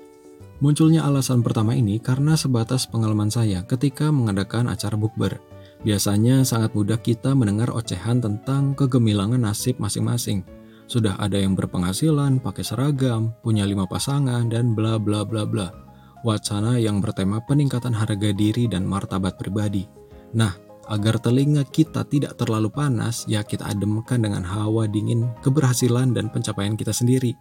[0.63, 5.43] Munculnya alasan pertama ini karena sebatas pengalaman saya ketika mengadakan acara bukber.
[5.83, 10.47] Biasanya sangat mudah kita mendengar ocehan tentang kegemilangan nasib masing-masing
[10.93, 15.73] sudah ada yang berpenghasilan, pakai seragam, punya lima pasangan, dan bla bla bla bla.
[16.23, 19.91] Wacana yang bertema peningkatan harga diri dan martabat pribadi.
[20.39, 20.55] Nah,
[20.87, 26.79] agar telinga kita tidak terlalu panas, ya kita ademkan dengan hawa dingin keberhasilan dan pencapaian
[26.79, 27.35] kita sendiri.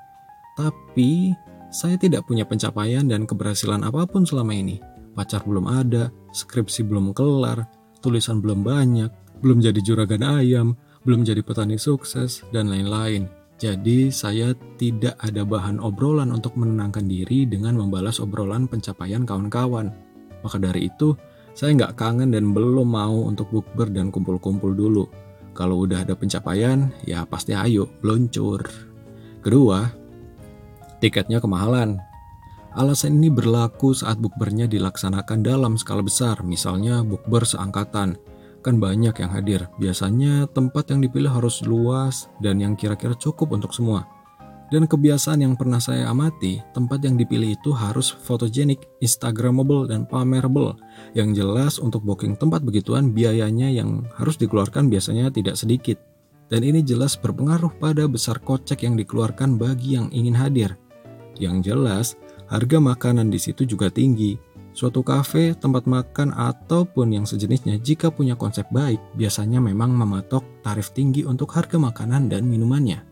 [0.58, 1.34] Tapi,
[1.70, 4.82] saya tidak punya pencapaian dan keberhasilan apa pun selama ini.
[5.13, 7.70] Pacar belum ada, skripsi belum kelar,
[8.02, 9.12] tulisan belum banyak,
[9.46, 10.67] belum jadi juragan ayam,
[11.06, 13.41] belum jadi petani sukses, dan lain-lain.
[13.62, 19.93] Jadi saya tidak ada bahan obrolan untuk menenangkan diri dengan membalas obrolan pencapaian kawan-kawan.
[20.41, 21.13] Maka dari itu,
[21.54, 25.06] saya nggak kangen dan belum mau untuk bukber dan kumpul-kumpul dulu.
[25.54, 28.65] Kalau udah ada pencapaian, ya pasti ayo, luncur.
[29.45, 29.86] Kedua,
[30.97, 32.02] tiketnya kemahalan.
[32.74, 38.17] Alasan ini berlaku saat bukbernya dilaksanakan dalam skala besar, misalnya bukber seangkatan
[38.62, 39.67] kan banyak yang hadir.
[39.82, 44.06] Biasanya tempat yang dipilih harus luas dan yang kira-kira cukup untuk semua.
[44.71, 50.80] Dan kebiasaan yang pernah saya amati, tempat yang dipilih itu harus fotogenik, instagramable, dan pamerable.
[51.12, 55.99] Yang jelas untuk booking tempat begituan biayanya yang harus dikeluarkan biasanya tidak sedikit.
[56.47, 60.80] Dan ini jelas berpengaruh pada besar kocek yang dikeluarkan bagi yang ingin hadir.
[61.36, 62.07] Yang jelas,
[62.47, 64.39] harga makanan di situ juga tinggi,
[64.72, 70.95] Suatu kafe, tempat makan, ataupun yang sejenisnya jika punya konsep baik, biasanya memang mematok tarif
[70.95, 73.03] tinggi untuk harga makanan dan minumannya.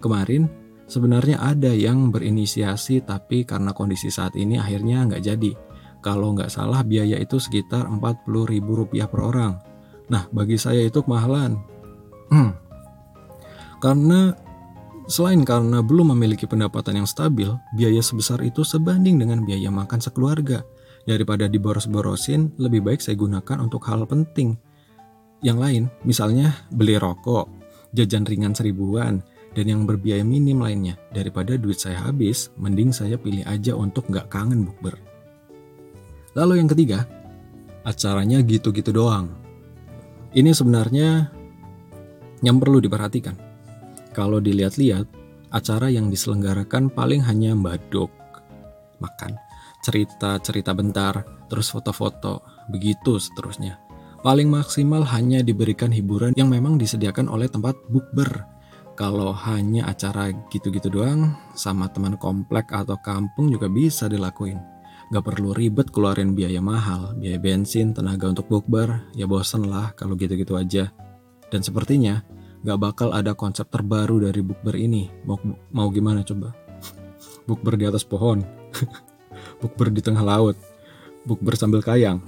[0.00, 0.48] Kemarin,
[0.88, 5.52] sebenarnya ada yang berinisiasi tapi karena kondisi saat ini akhirnya nggak jadi.
[6.00, 9.52] Kalau nggak salah biaya itu sekitar Rp40.000 per orang.
[10.08, 11.60] Nah, bagi saya itu kemahalan.
[12.32, 12.56] Hmm.
[13.84, 14.32] Karena
[15.12, 20.64] selain karena belum memiliki pendapatan yang stabil, biaya sebesar itu sebanding dengan biaya makan sekeluarga–
[21.06, 24.58] Daripada diboros-borosin, lebih baik saya gunakan untuk hal penting.
[25.38, 27.46] Yang lain, misalnya beli rokok,
[27.94, 29.22] jajan ringan seribuan,
[29.54, 30.98] dan yang berbiaya minim lainnya.
[31.14, 34.98] Daripada duit saya habis, mending saya pilih aja untuk nggak kangen bukber.
[36.34, 37.06] Lalu yang ketiga,
[37.86, 39.30] acaranya gitu-gitu doang.
[40.34, 41.30] Ini sebenarnya
[42.42, 43.38] yang perlu diperhatikan.
[44.10, 45.06] Kalau dilihat-lihat,
[45.54, 48.10] acara yang diselenggarakan paling hanya badok,
[48.98, 49.38] makan,
[49.86, 53.78] cerita-cerita bentar, terus foto-foto, begitu seterusnya.
[54.26, 58.56] Paling maksimal hanya diberikan hiburan yang memang disediakan oleh tempat bukber
[58.96, 64.56] kalau hanya acara gitu-gitu doang, sama teman komplek atau kampung juga bisa dilakuin.
[65.12, 70.16] Gak perlu ribet keluarin biaya mahal, biaya bensin, tenaga untuk bukber, ya bosen lah kalau
[70.16, 70.90] gitu-gitu aja.
[71.52, 72.24] Dan sepertinya,
[72.64, 75.12] gak bakal ada konsep terbaru dari bukber ini.
[75.28, 75.36] Mau,
[75.76, 76.56] mau gimana coba?
[77.48, 78.42] bukber di atas pohon,
[79.62, 80.56] bukber di tengah laut,
[81.24, 82.20] bukber sambil kayang,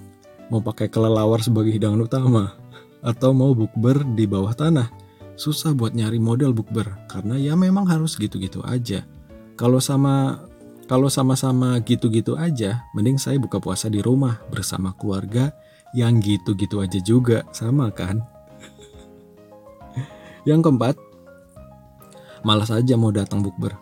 [0.49, 2.57] mau pakai kelelawar sebagai hidangan utama,
[3.05, 4.91] atau mau bukber di bawah tanah
[5.39, 9.07] susah buat nyari model bukber karena ya memang harus gitu-gitu aja.
[9.55, 10.43] Kalau sama
[10.91, 15.53] kalau sama-sama gitu-gitu aja, mending saya buka puasa di rumah bersama keluarga
[15.93, 18.25] yang gitu-gitu aja juga, sama kan?
[20.49, 20.97] yang keempat,
[22.41, 23.77] malas aja mau datang bukber.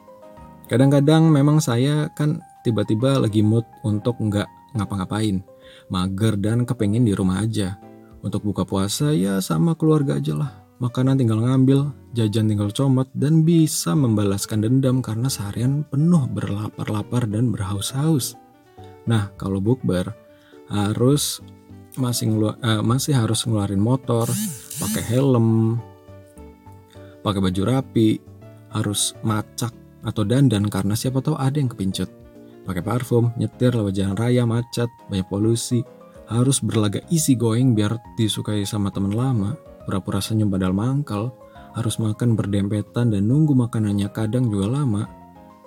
[0.66, 5.46] Kadang-kadang memang saya kan tiba-tiba lagi mood untuk nggak ngapa-ngapain,
[5.86, 7.78] mager dan kepengen di rumah aja.
[8.26, 13.48] Untuk buka puasa ya sama keluarga aja lah, Makanan tinggal ngambil, jajan tinggal comot, dan
[13.48, 18.36] bisa membalaskan dendam karena seharian penuh berlapar-lapar dan berhaus-haus.
[19.08, 20.12] Nah, kalau bukber
[20.68, 21.40] harus
[21.96, 24.28] masih ngelu uh, masih harus ngeluarin motor,
[24.76, 25.80] pakai helm,
[27.24, 28.20] pakai baju rapi,
[28.68, 29.72] harus macak
[30.04, 32.12] atau dandan karena siapa tahu ada yang kepincut.
[32.66, 35.86] Pakai parfum, nyetir lewat jalan raya macet, banyak polusi,
[36.26, 39.54] harus berlaga easy going biar disukai sama teman lama
[39.86, 41.30] pura-pura senyum padahal mangkal,
[41.78, 45.06] harus makan berdempetan dan nunggu makanannya kadang juga lama,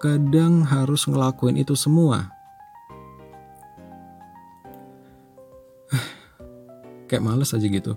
[0.04, 2.36] kadang harus ngelakuin itu semua.
[7.08, 7.95] Kayak males aja gitu.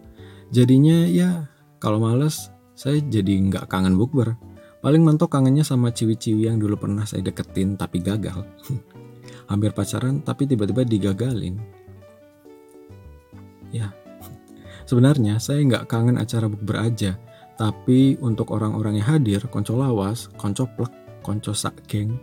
[0.54, 1.50] Jadinya ya
[1.82, 4.38] kalau males saya jadi nggak kangen bukber.
[4.82, 8.42] Paling mentok kangennya sama ciwi-ciwi yang dulu pernah saya deketin tapi gagal.
[9.50, 11.54] Hampir pacaran tapi tiba-tiba digagalin.
[13.70, 13.94] Ya,
[14.90, 17.14] Sebenarnya saya nggak kangen acara bukber aja,
[17.54, 20.90] tapi untuk orang-orang yang hadir, konco lawas, konco plek,
[21.22, 21.54] konco
[21.86, 22.18] geng,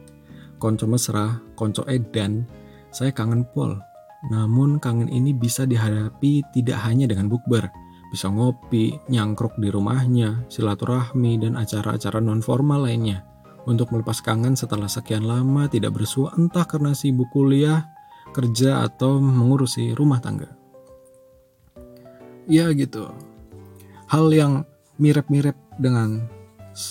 [0.60, 2.44] konco mesra, konco edan,
[2.92, 3.80] saya kangen pol.
[4.28, 7.72] Namun kangen ini bisa dihadapi tidak hanya dengan bukber,
[8.10, 13.24] bisa ngopi, nyangkruk di rumahnya, silaturahmi, dan acara-acara non-formal lainnya.
[13.70, 17.86] Untuk melepas kangen setelah sekian lama tidak bersua entah karena sibuk kuliah,
[18.34, 20.50] kerja, atau mengurusi rumah tangga.
[22.50, 23.14] Ya gitu.
[24.10, 24.66] Hal yang
[24.98, 26.26] mirip-mirip dengan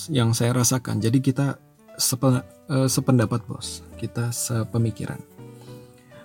[0.07, 1.03] yang saya rasakan.
[1.03, 1.59] Jadi kita
[1.99, 3.83] sepe, uh, sependapat bos.
[3.99, 5.19] Kita sepemikiran.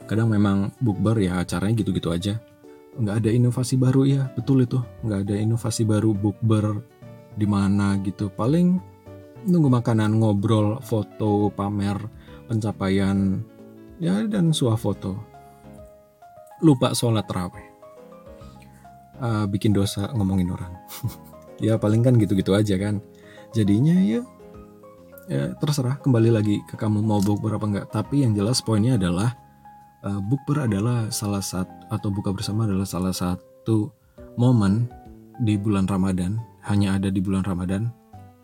[0.06, 2.38] Kadang memang bukber ya acaranya gitu-gitu aja
[2.94, 4.78] nggak ada inovasi baru ya betul itu.
[5.02, 6.82] Nggak ada inovasi baru bukber
[7.34, 8.30] di mana gitu.
[8.30, 8.78] Paling
[9.44, 11.98] nunggu makanan ngobrol foto pamer
[12.46, 13.42] pencapaian
[13.98, 15.18] ya dan suah foto.
[16.62, 17.66] Lupa sholat raweh.
[19.14, 20.74] Uh, bikin dosa ngomongin orang.
[21.62, 22.98] Ya paling kan gitu-gitu aja kan.
[23.54, 24.26] Jadinya ya
[25.30, 29.32] ya terserah kembali lagi ke kamu mau bukber apa enggak tapi yang jelas poinnya adalah
[30.04, 33.90] uh, bukber adalah salah satu atau buka bersama adalah salah satu
[34.34, 34.90] momen
[35.42, 37.92] di bulan Ramadan hanya ada di bulan Ramadan.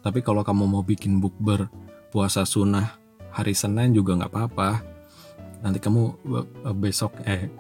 [0.01, 1.69] Tapi kalau kamu mau bikin bukber
[2.09, 2.97] puasa sunnah
[3.33, 4.81] hari Senin juga nggak apa-apa.
[5.61, 6.03] Nanti kamu
[6.65, 7.53] uh, besok eh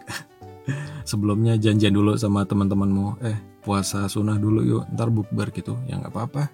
[1.10, 3.20] sebelumnya janjian dulu sama teman-temanmu.
[3.24, 5.76] Eh puasa sunnah dulu yuk ntar bukber gitu.
[5.84, 6.48] Ya nggak apa-apa.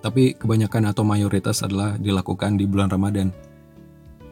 [0.00, 3.28] Tapi kebanyakan atau mayoritas adalah dilakukan di bulan Ramadan.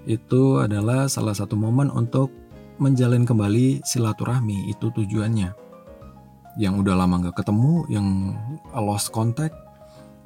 [0.09, 2.33] Itu adalah salah satu momen untuk
[2.79, 5.51] menjalin kembali silaturahmi itu tujuannya
[6.59, 8.35] yang udah lama nggak ketemu yang
[8.75, 9.55] lost contact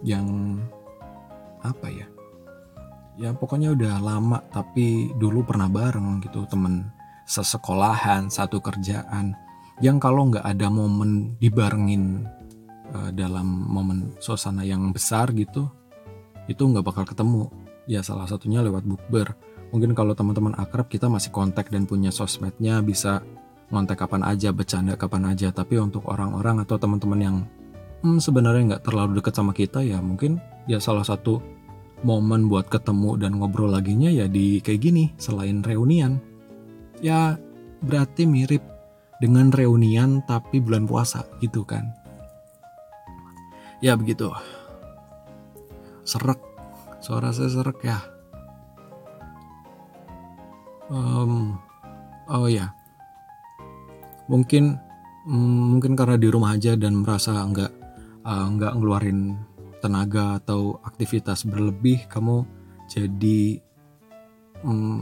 [0.05, 0.57] yang
[1.61, 2.07] apa ya
[3.21, 6.89] ya pokoknya udah lama tapi dulu pernah bareng gitu temen
[7.27, 9.33] sesekolahan, satu kerjaan
[9.81, 12.29] yang kalau nggak ada momen dibarengin
[12.93, 15.71] uh, dalam momen suasana yang besar gitu,
[16.47, 17.49] itu nggak bakal ketemu.
[17.89, 19.35] Ya salah satunya lewat bukber.
[19.73, 23.25] Mungkin kalau teman-teman akrab kita masih kontak dan punya sosmednya bisa
[23.73, 25.49] ngontek kapan aja, bercanda kapan aja.
[25.49, 27.37] Tapi untuk orang-orang atau teman-teman yang
[28.05, 31.41] hmm, sebenarnya nggak terlalu dekat sama kita ya mungkin ya salah satu
[32.03, 36.19] momen buat ketemu dan ngobrol laginya ya di kayak gini selain reunian
[36.99, 37.39] ya
[37.83, 38.63] berarti mirip
[39.23, 41.95] dengan reunian tapi bulan puasa gitu kan.
[43.83, 44.31] Ya begitu.
[46.03, 46.43] serak
[46.99, 48.03] suara saya serak ya
[50.93, 51.57] um,
[52.29, 52.77] oh ya.
[54.29, 54.77] Mungkin
[55.27, 57.73] mm, mungkin karena di rumah aja dan merasa nggak
[58.23, 59.41] uh, nggak ngeluarin
[59.83, 62.47] tenaga atau aktivitas berlebih kamu
[62.87, 63.59] jadi
[64.63, 65.01] mm,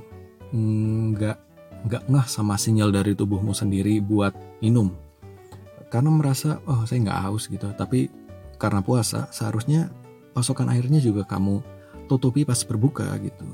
[1.14, 1.38] nggak
[1.84, 4.32] nggak ngah sama sinyal dari tubuhmu sendiri buat
[4.62, 4.95] minum.
[5.91, 7.66] Karena merasa oh saya nggak haus gitu.
[7.74, 8.09] Tapi
[8.61, 9.91] karena puasa seharusnya
[10.30, 11.61] pasokan airnya juga kamu
[12.07, 13.47] tutupi pas berbuka gitu.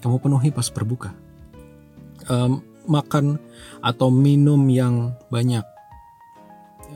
[0.00, 1.12] Kamu penuhi pas berbuka
[2.30, 3.36] um, makan
[3.82, 5.66] atau minum yang banyak.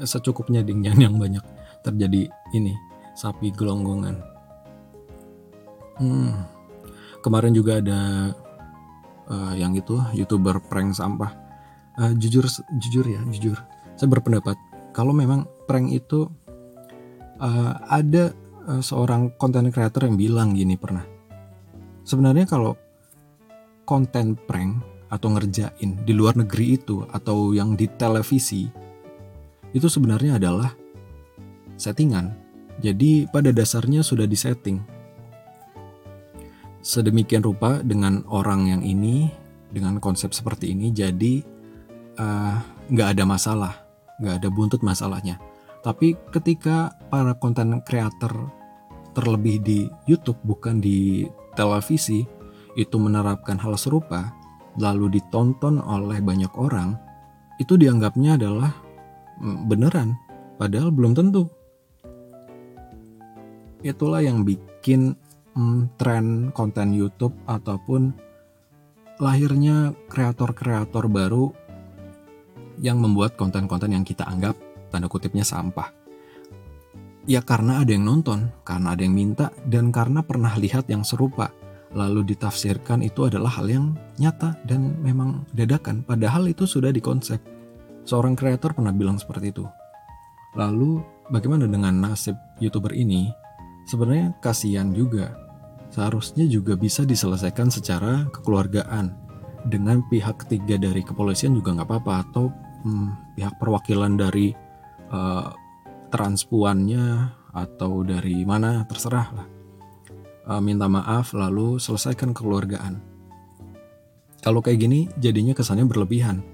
[0.07, 1.43] Secukupnya dengan yang banyak
[1.85, 2.75] terjadi ini
[3.15, 4.17] sapi gelonggongan.
[5.95, 6.35] Hmm,
[7.23, 8.35] kemarin juga ada
[9.31, 11.31] uh, yang itu youtuber prank sampah.
[11.95, 12.43] Uh, jujur
[12.83, 13.59] jujur ya jujur.
[13.95, 14.59] Saya berpendapat
[14.91, 16.27] kalau memang prank itu
[17.39, 18.35] uh, ada
[18.67, 21.07] uh, seorang content creator yang bilang gini pernah.
[22.03, 22.75] Sebenarnya kalau
[23.87, 28.67] konten prank atau ngerjain di luar negeri itu atau yang di televisi
[29.75, 30.73] itu sebenarnya adalah
[31.77, 32.35] settingan.
[32.83, 34.83] Jadi pada dasarnya sudah disetting.
[36.85, 39.31] Sedemikian rupa dengan orang yang ini
[39.71, 41.43] dengan konsep seperti ini jadi
[42.91, 43.75] nggak uh, ada masalah
[44.23, 45.41] nggak ada buntut masalahnya.
[45.83, 48.33] Tapi ketika para konten creator
[49.15, 52.27] terlebih di YouTube bukan di televisi
[52.75, 54.35] itu menerapkan hal serupa
[54.79, 56.99] lalu ditonton oleh banyak orang
[57.63, 58.73] itu dianggapnya adalah
[59.39, 60.19] mm, beneran
[60.59, 61.47] padahal belum tentu
[63.85, 65.15] itulah yang bikin
[65.55, 68.17] hmm, tren konten YouTube ataupun
[69.23, 71.55] lahirnya kreator-kreator baru
[72.83, 74.59] yang membuat konten-konten yang kita anggap
[74.91, 75.95] tanda kutipnya sampah.
[77.25, 81.55] Ya karena ada yang nonton, karena ada yang minta, dan karena pernah lihat yang serupa.
[81.95, 83.87] Lalu ditafsirkan itu adalah hal yang
[84.19, 87.39] nyata dan memang dadakan, padahal itu sudah dikonsep.
[88.03, 89.65] Seorang kreator pernah bilang seperti itu.
[90.59, 93.31] Lalu bagaimana dengan nasib YouTuber ini?
[93.87, 95.39] Sebenarnya kasihan juga.
[95.95, 99.15] Seharusnya juga bisa diselesaikan secara kekeluargaan
[99.71, 102.51] dengan pihak ketiga dari kepolisian juga nggak apa-apa atau
[102.83, 104.51] hmm, pihak perwakilan dari
[105.15, 105.55] uh,
[106.11, 109.47] transpuannya atau dari mana terserah lah
[110.61, 113.01] minta maaf lalu selesaikan kekeluargaan.
[114.45, 116.45] Kalau kayak gini jadinya kesannya berlebihan.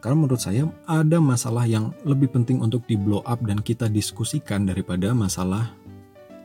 [0.00, 4.64] Karena menurut saya ada masalah yang lebih penting untuk di blow up dan kita diskusikan
[4.64, 5.76] daripada masalah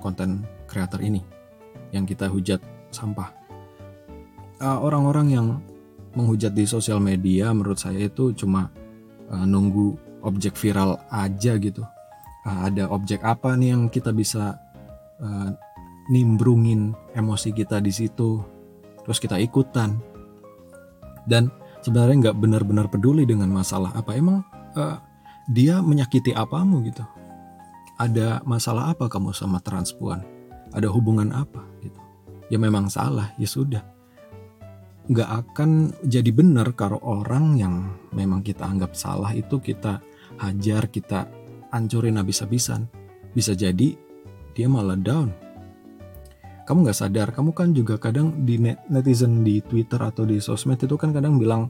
[0.03, 1.23] konten kreator ini
[1.95, 2.59] yang kita hujat
[2.91, 3.31] sampah.
[4.59, 5.47] Uh, orang-orang yang
[6.19, 8.67] menghujat di sosial media menurut saya itu cuma
[9.31, 9.95] uh, nunggu
[10.25, 11.85] objek viral aja gitu.
[12.45, 14.53] Ada objek apa nih yang kita bisa
[16.09, 18.41] nimbrungin emosi kita di situ,
[19.05, 19.97] terus kita ikutan.
[21.25, 21.49] Dan
[21.81, 24.13] sebenarnya nggak benar-benar peduli dengan masalah apa.
[24.13, 24.45] Emang
[24.77, 25.01] uh,
[25.49, 27.01] dia menyakiti apamu gitu?
[27.97, 30.21] Ada masalah apa kamu sama transpuan?
[30.75, 31.97] Ada hubungan apa gitu?
[32.51, 33.95] Ya memang salah, ya sudah
[35.05, 40.01] nggak akan jadi benar kalau orang yang memang kita anggap salah itu kita
[40.41, 41.29] hajar, kita
[41.69, 42.89] hancurin habis-habisan.
[43.35, 43.93] Bisa jadi
[44.57, 45.44] dia malah down.
[46.65, 48.57] Kamu nggak sadar, kamu kan juga kadang di
[48.89, 51.69] netizen di Twitter atau di sosmed itu kan kadang bilang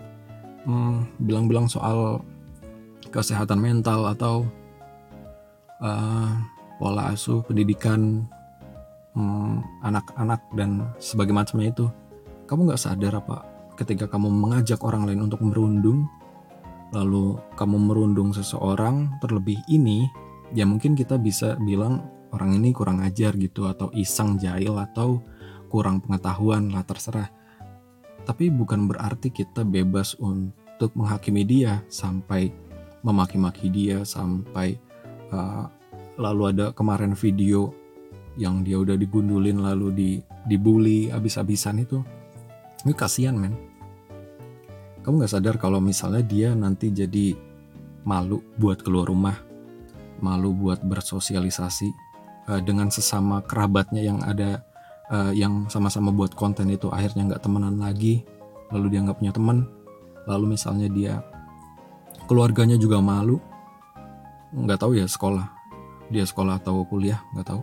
[0.63, 2.23] hmm, bilang-bilang soal
[3.11, 4.47] kesehatan mental atau
[5.83, 6.31] uh,
[6.79, 8.23] pola asuh pendidikan
[9.19, 10.69] hmm, anak-anak hmm, dan
[11.03, 11.85] sebagainya macamnya itu.
[12.47, 13.43] Kamu nggak sadar apa
[13.75, 16.07] ketika kamu mengajak orang lain untuk merundung,
[16.95, 20.07] lalu kamu merundung seseorang terlebih ini,
[20.55, 25.23] ya mungkin kita bisa bilang orang ini kurang ajar gitu atau iseng jahil atau
[25.71, 27.31] kurang pengetahuan lah terserah.
[28.27, 32.51] Tapi bukan berarti kita bebas untuk menghakimi dia sampai
[33.07, 34.75] memaki-maki dia sampai
[35.31, 35.71] uh,
[36.19, 37.71] lalu ada kemarin video
[38.35, 40.11] yang dia udah digundulin lalu di
[40.43, 42.03] dibully abis-abisan itu.
[42.83, 43.55] Ini kasihan men.
[45.07, 47.37] Kamu gak sadar kalau misalnya dia nanti jadi
[48.03, 49.37] malu buat keluar rumah
[50.23, 51.91] malu buat bersosialisasi
[52.49, 54.63] uh, dengan sesama kerabatnya yang ada
[55.09, 58.25] uh, yang sama-sama buat konten itu akhirnya nggak temenan lagi
[58.73, 59.67] lalu dia nggak punya teman
[60.25, 61.13] lalu misalnya dia
[62.25, 63.37] keluarganya juga malu
[64.55, 65.45] nggak tahu ya sekolah
[66.09, 67.61] dia sekolah atau kuliah nggak tahu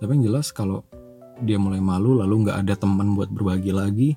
[0.00, 0.84] tapi yang jelas kalau
[1.40, 4.10] dia mulai malu lalu nggak ada teman buat berbagi lagi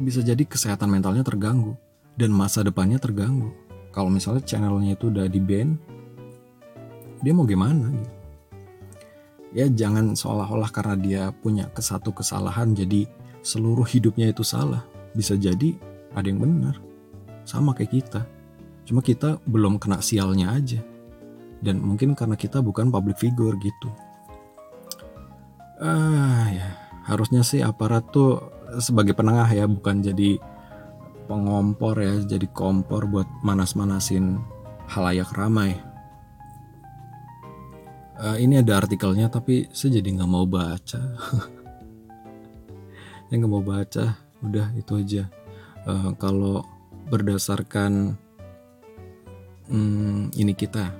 [0.00, 1.76] bisa jadi kesehatan mentalnya terganggu
[2.16, 3.52] dan masa depannya terganggu.
[3.92, 5.76] Kalau misalnya channelnya itu udah di ban,
[7.20, 8.19] dia mau gimana gitu.
[9.50, 13.06] Ya jangan seolah-olah karena dia punya kesatu kesalahan jadi
[13.42, 14.84] seluruh hidupnya itu salah.
[15.10, 15.74] Bisa jadi
[16.14, 16.78] ada yang benar.
[17.42, 18.22] Sama kayak kita.
[18.86, 20.80] Cuma kita belum kena sialnya aja.
[21.60, 23.88] Dan mungkin karena kita bukan public figure gitu.
[25.82, 26.68] Ah ya.
[27.08, 28.38] Harusnya sih aparat tuh
[28.78, 30.38] sebagai penengah ya bukan jadi
[31.26, 34.38] pengompor ya jadi kompor buat manas-manasin
[34.90, 35.78] halayak ramai
[38.20, 41.00] uh, ini ada artikelnya tapi saya jadi nggak mau baca.
[43.30, 44.18] Saya nggak mau baca.
[44.42, 45.30] Udah itu aja.
[45.86, 46.66] Uh, kalau
[47.08, 48.18] berdasarkan
[49.70, 50.90] hmm, ini kita.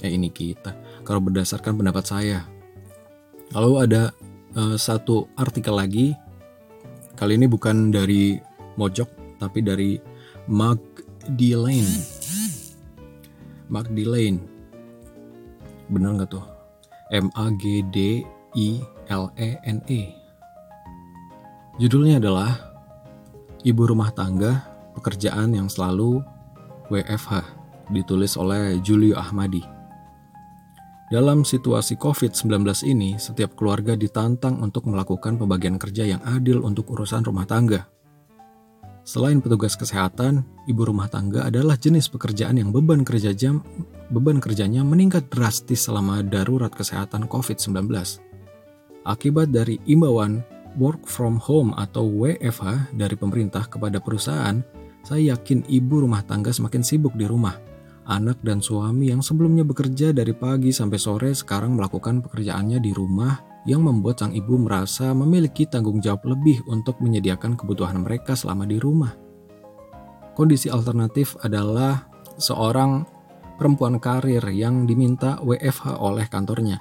[0.00, 0.72] Eh ini kita.
[1.04, 2.48] Kalau berdasarkan pendapat saya.
[3.52, 4.02] Lalu ada
[4.56, 6.16] uh, satu artikel lagi.
[7.20, 8.40] Kali ini bukan dari
[8.80, 9.98] Mojok tapi dari
[10.48, 10.80] Mark
[11.28, 11.94] Delane
[13.68, 14.57] Mark Delane
[15.88, 16.44] bener nggak tuh?
[17.12, 18.24] M A G D
[18.56, 18.68] I
[19.08, 20.12] L E N E.
[21.80, 22.50] Judulnya adalah
[23.64, 24.66] ibu rumah tangga
[24.98, 26.20] pekerjaan yang selalu
[26.92, 27.44] WFH
[27.92, 29.64] ditulis oleh Julio Ahmadi.
[31.08, 37.24] Dalam situasi COVID-19 ini, setiap keluarga ditantang untuk melakukan pembagian kerja yang adil untuk urusan
[37.24, 37.88] rumah tangga.
[39.08, 43.64] Selain petugas kesehatan, ibu rumah tangga adalah jenis pekerjaan yang beban kerja jam
[44.12, 47.88] beban kerjanya meningkat drastis selama darurat kesehatan COVID-19.
[49.08, 50.44] Akibat dari imbauan
[50.76, 54.60] work from home atau WFH dari pemerintah kepada perusahaan,
[55.00, 57.56] saya yakin ibu rumah tangga semakin sibuk di rumah.
[58.04, 63.47] Anak dan suami yang sebelumnya bekerja dari pagi sampai sore sekarang melakukan pekerjaannya di rumah
[63.66, 68.78] yang membuat sang ibu merasa memiliki tanggung jawab lebih untuk menyediakan kebutuhan mereka selama di
[68.78, 69.16] rumah.
[70.38, 72.06] Kondisi alternatif adalah
[72.38, 73.02] seorang
[73.58, 76.78] perempuan karir yang diminta WFH oleh kantornya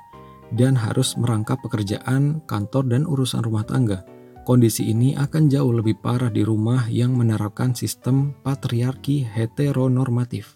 [0.54, 4.06] dan harus merangkap pekerjaan, kantor, dan urusan rumah tangga.
[4.46, 10.56] Kondisi ini akan jauh lebih parah di rumah yang menerapkan sistem patriarki heteronormatif.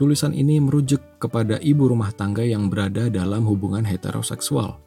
[0.00, 4.83] Tulisan ini merujuk kepada ibu rumah tangga yang berada dalam hubungan heteroseksual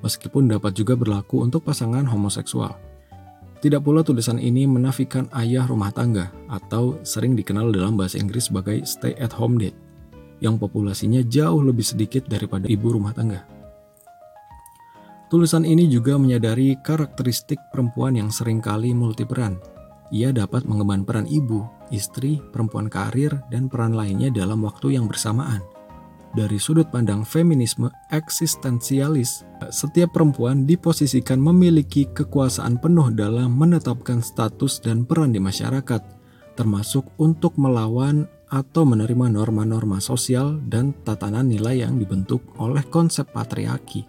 [0.00, 2.76] meskipun dapat juga berlaku untuk pasangan homoseksual.
[3.60, 8.80] Tidak pula tulisan ini menafikan ayah rumah tangga atau sering dikenal dalam bahasa Inggris sebagai
[8.88, 9.76] stay at home dad
[10.40, 13.44] yang populasinya jauh lebih sedikit daripada ibu rumah tangga.
[15.28, 19.60] Tulisan ini juga menyadari karakteristik perempuan yang sering kali multiperan.
[20.10, 25.62] Ia dapat mengemban peran ibu, istri, perempuan karir, dan peran lainnya dalam waktu yang bersamaan–
[26.30, 29.42] dari sudut pandang feminisme eksistensialis,
[29.74, 36.02] setiap perempuan diposisikan memiliki kekuasaan penuh dalam menetapkan status dan peran di masyarakat,
[36.54, 44.06] termasuk untuk melawan atau menerima norma-norma sosial dan tatanan nilai yang dibentuk oleh konsep patriarki.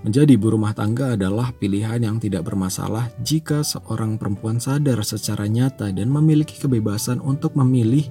[0.00, 5.92] Menjadi ibu rumah tangga adalah pilihan yang tidak bermasalah jika seorang perempuan sadar secara nyata
[5.92, 8.08] dan memiliki kebebasan untuk memilih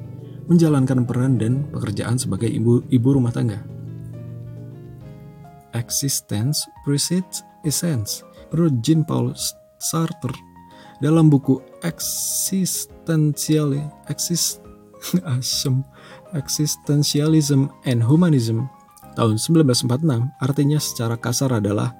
[0.49, 3.61] menjalankan peran dan pekerjaan sebagai ibu ibu rumah tangga.
[5.77, 8.25] Existence precedes essence.
[8.49, 9.37] Menurut Jean Paul
[9.77, 10.33] Sartre
[10.99, 13.77] dalam buku Existential
[14.09, 14.65] Exist,
[16.35, 18.67] Existentialism and Humanism
[19.13, 21.93] tahun 1946 artinya secara kasar adalah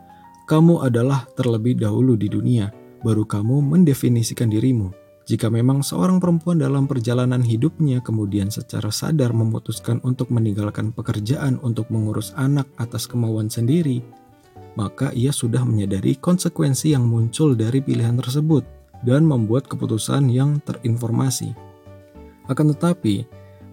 [0.50, 2.74] kamu adalah terlebih dahulu di dunia,
[3.06, 4.99] baru kamu mendefinisikan dirimu.
[5.30, 11.86] Jika memang seorang perempuan dalam perjalanan hidupnya kemudian secara sadar memutuskan untuk meninggalkan pekerjaan untuk
[11.94, 14.02] mengurus anak atas kemauan sendiri,
[14.74, 18.66] maka ia sudah menyadari konsekuensi yang muncul dari pilihan tersebut
[19.06, 21.54] dan membuat keputusan yang terinformasi.
[22.50, 23.22] Akan tetapi,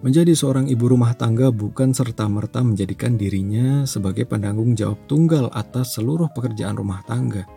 [0.04, 6.28] menjadi seorang ibu rumah tangga bukan serta-merta menjadikan dirinya sebagai penanggung jawab tunggal atas seluruh
[6.36, 7.48] pekerjaan rumah tangga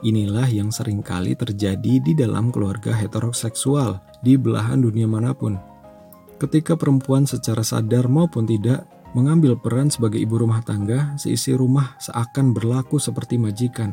[0.00, 5.60] Inilah yang sering kali terjadi di dalam keluarga heteroseksual di belahan dunia mana pun.
[6.40, 12.56] Ketika perempuan secara sadar maupun tidak mengambil peran sebagai ibu rumah tangga, seisi rumah seakan
[12.56, 13.92] berlaku seperti majikan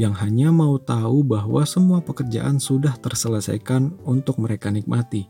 [0.00, 5.28] yang hanya mau tahu bahwa semua pekerjaan sudah terselesaikan untuk mereka nikmati.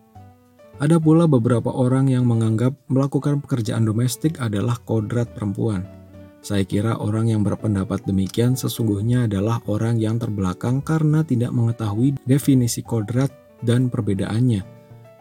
[0.79, 6.04] Ada pula beberapa orang yang menganggap melakukan pekerjaan domestik adalah kodrat perempuan
[6.45, 12.85] saya kira orang yang berpendapat demikian sesungguhnya adalah orang yang terbelakang karena tidak mengetahui definisi
[12.85, 13.33] kodrat
[13.65, 14.61] dan perbedaannya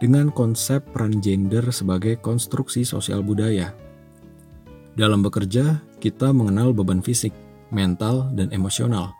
[0.04, 3.72] dengan konsep peran gender sebagai konstruksi sosial budaya.
[4.92, 7.32] Dalam bekerja, kita mengenal beban fisik,
[7.72, 9.16] mental, dan emosional.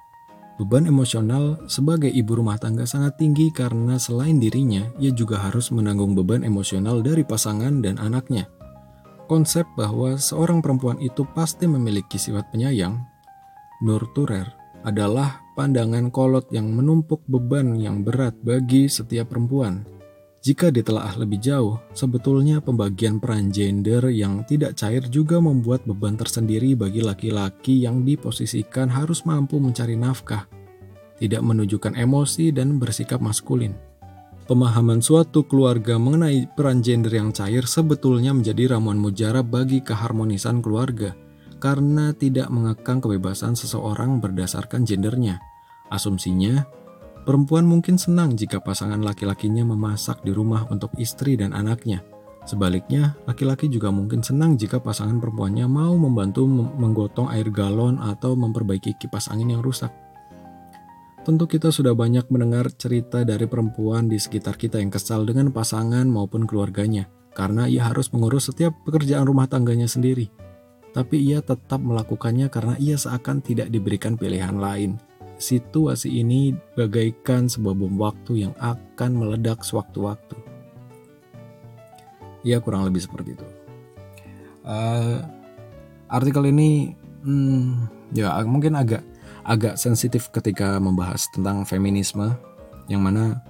[0.60, 6.12] Beban emosional sebagai ibu rumah tangga sangat tinggi karena selain dirinya, ia juga harus menanggung
[6.14, 8.46] beban emosional dari pasangan dan anaknya.
[9.26, 13.00] Konsep bahwa seorang perempuan itu pasti memiliki sifat penyayang,
[13.82, 14.48] Nur Turer,
[14.84, 19.84] adalah pandangan kolot yang menumpuk beban yang berat bagi setiap perempuan.
[20.44, 26.76] Jika ditelaah lebih jauh, sebetulnya pembagian peran gender yang tidak cair juga membuat beban tersendiri
[26.76, 30.44] bagi laki-laki yang diposisikan harus mampu mencari nafkah,
[31.16, 33.72] tidak menunjukkan emosi dan bersikap maskulin.
[34.44, 41.16] Pemahaman suatu keluarga mengenai peran gender yang cair sebetulnya menjadi ramuan mujarab bagi keharmonisan keluarga
[41.56, 45.40] karena tidak mengekang kebebasan seseorang berdasarkan gendernya.
[45.88, 46.60] Asumsinya,
[47.24, 52.04] perempuan mungkin senang jika pasangan laki-lakinya memasak di rumah untuk istri dan anaknya.
[52.44, 59.00] Sebaliknya, laki-laki juga mungkin senang jika pasangan perempuannya mau membantu menggotong air galon atau memperbaiki
[59.00, 60.03] kipas angin yang rusak.
[61.24, 66.04] Tentu kita sudah banyak mendengar cerita dari perempuan di sekitar kita yang kesal dengan pasangan
[66.04, 70.28] maupun keluarganya, karena ia harus mengurus setiap pekerjaan rumah tangganya sendiri.
[70.92, 75.00] Tapi ia tetap melakukannya karena ia seakan tidak diberikan pilihan lain.
[75.40, 80.36] Situasi ini bagaikan sebuah bom waktu yang akan meledak sewaktu-waktu.
[82.44, 83.46] Ya kurang lebih seperti itu.
[84.60, 85.24] Uh,
[86.12, 86.92] artikel ini,
[87.24, 89.00] hmm, ya mungkin agak
[89.44, 92.32] agak sensitif ketika membahas tentang feminisme
[92.88, 93.44] yang mana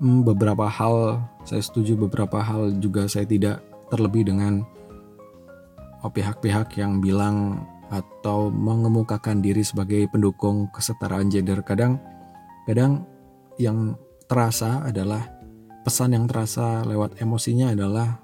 [0.00, 4.64] hmm, beberapa hal saya setuju beberapa hal juga saya tidak terlebih dengan
[6.06, 11.64] pihak-pihak yang bilang atau mengemukakan diri sebagai pendukung kesetaraan gender.
[11.64, 11.98] Kadang
[12.68, 13.08] kadang
[13.56, 13.96] yang
[14.28, 15.26] terasa adalah
[15.82, 18.20] pesan yang terasa lewat emosinya adalah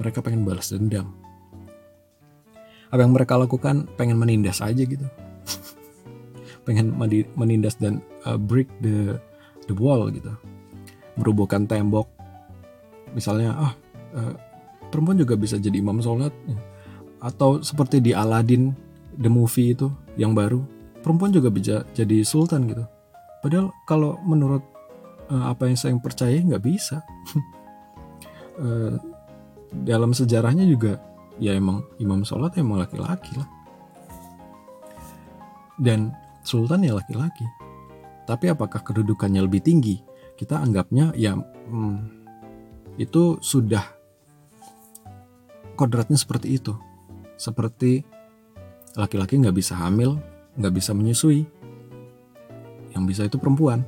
[0.00, 1.12] mereka pengen balas dendam.
[2.88, 5.04] Apa yang mereka lakukan pengen menindas aja gitu
[6.68, 6.92] pengen
[7.32, 9.16] menindas dan uh, break the
[9.64, 10.28] the wall gitu.
[11.16, 12.12] Merubuhkan tembok.
[13.16, 13.72] Misalnya ah
[14.12, 14.36] uh,
[14.92, 16.30] perempuan juga bisa jadi imam sholat.
[17.24, 18.76] Atau seperti di Aladdin
[19.16, 19.88] the movie itu
[20.20, 20.60] yang baru
[21.00, 22.84] perempuan juga bisa jadi sultan gitu.
[23.40, 24.60] Padahal kalau menurut
[25.32, 27.00] uh, apa yang saya percaya nggak bisa.
[28.58, 28.98] Uh,
[29.86, 30.98] dalam sejarahnya juga
[31.38, 33.46] ya emang imam sholat emang laki-laki lah.
[35.78, 36.10] Dan
[36.48, 37.44] sultan ya laki-laki.
[38.24, 40.00] Tapi apakah kedudukannya lebih tinggi?
[40.32, 41.96] Kita anggapnya ya hmm,
[42.96, 43.84] itu sudah
[45.76, 46.72] kodratnya seperti itu.
[47.36, 48.02] Seperti
[48.96, 50.16] laki-laki nggak bisa hamil,
[50.56, 51.44] nggak bisa menyusui.
[52.96, 53.84] Yang bisa itu perempuan.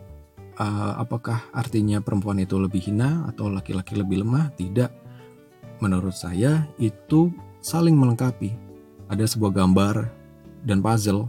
[0.61, 4.52] Uh, apakah artinya perempuan itu lebih hina atau laki-laki lebih lemah?
[4.54, 4.90] Tidak.
[5.80, 7.32] Menurut saya itu
[7.64, 8.52] saling melengkapi.
[9.08, 10.06] Ada sebuah gambar
[10.62, 11.26] dan puzzle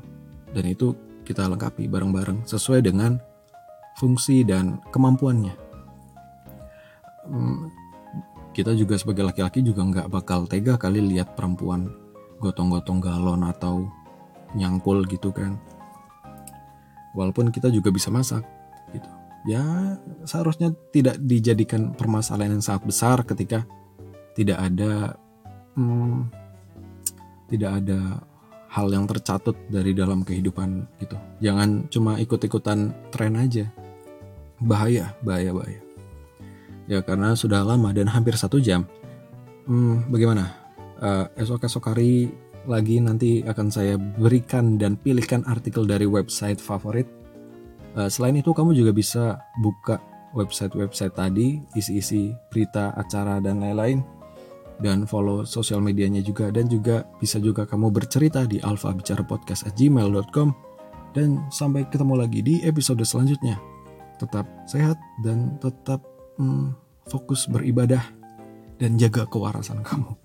[0.51, 0.93] dan itu
[1.23, 3.17] kita lengkapi bareng-bareng sesuai dengan
[3.97, 5.53] fungsi dan kemampuannya.
[7.29, 7.69] Hmm,
[8.51, 11.87] kita juga sebagai laki-laki juga nggak bakal tega kali lihat perempuan
[12.41, 13.87] gotong-gotong galon atau
[14.57, 15.55] nyangkul gitu kan.
[17.15, 18.43] Walaupun kita juga bisa masak
[18.91, 19.07] gitu.
[19.49, 23.65] Ya seharusnya tidak dijadikan permasalahan yang sangat besar ketika
[24.37, 25.17] tidak ada
[25.75, 26.29] hmm,
[27.51, 27.99] tidak ada
[28.71, 31.19] hal yang tercatut dari dalam kehidupan gitu.
[31.43, 33.67] Jangan cuma ikut-ikutan tren aja.
[34.63, 35.81] Bahaya, bahaya, bahaya.
[36.87, 38.87] Ya karena sudah lama dan hampir satu jam.
[39.67, 40.55] Hmm, bagaimana?
[41.01, 42.31] Uh, esok-esok hari
[42.63, 47.09] lagi nanti akan saya berikan dan pilihkan artikel dari website favorit.
[47.91, 49.23] Uh, selain itu kamu juga bisa
[49.59, 49.99] buka
[50.31, 53.99] website-website tadi, isi-isi berita, acara, dan lain-lain
[54.81, 60.49] dan follow sosial medianya juga dan juga bisa juga kamu bercerita di alfabicarapodcast@gmail.com
[61.13, 63.61] dan sampai ketemu lagi di episode selanjutnya.
[64.17, 66.01] Tetap sehat dan tetap
[66.41, 66.73] hmm,
[67.09, 68.01] fokus beribadah
[68.81, 70.17] dan jaga kewarasan kamu.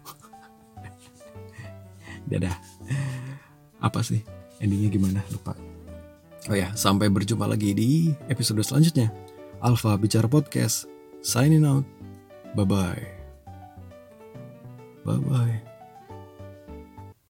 [2.33, 2.57] Dadah.
[3.79, 4.25] Apa sih
[4.59, 5.53] endingnya gimana lupa.
[6.47, 9.11] Oh ya, sampai berjumpa lagi di episode selanjutnya.
[9.59, 10.87] Alfa Bicara Podcast.
[11.21, 11.83] Signing out.
[12.55, 13.16] Bye-bye.
[15.07, 15.66] Bye bye.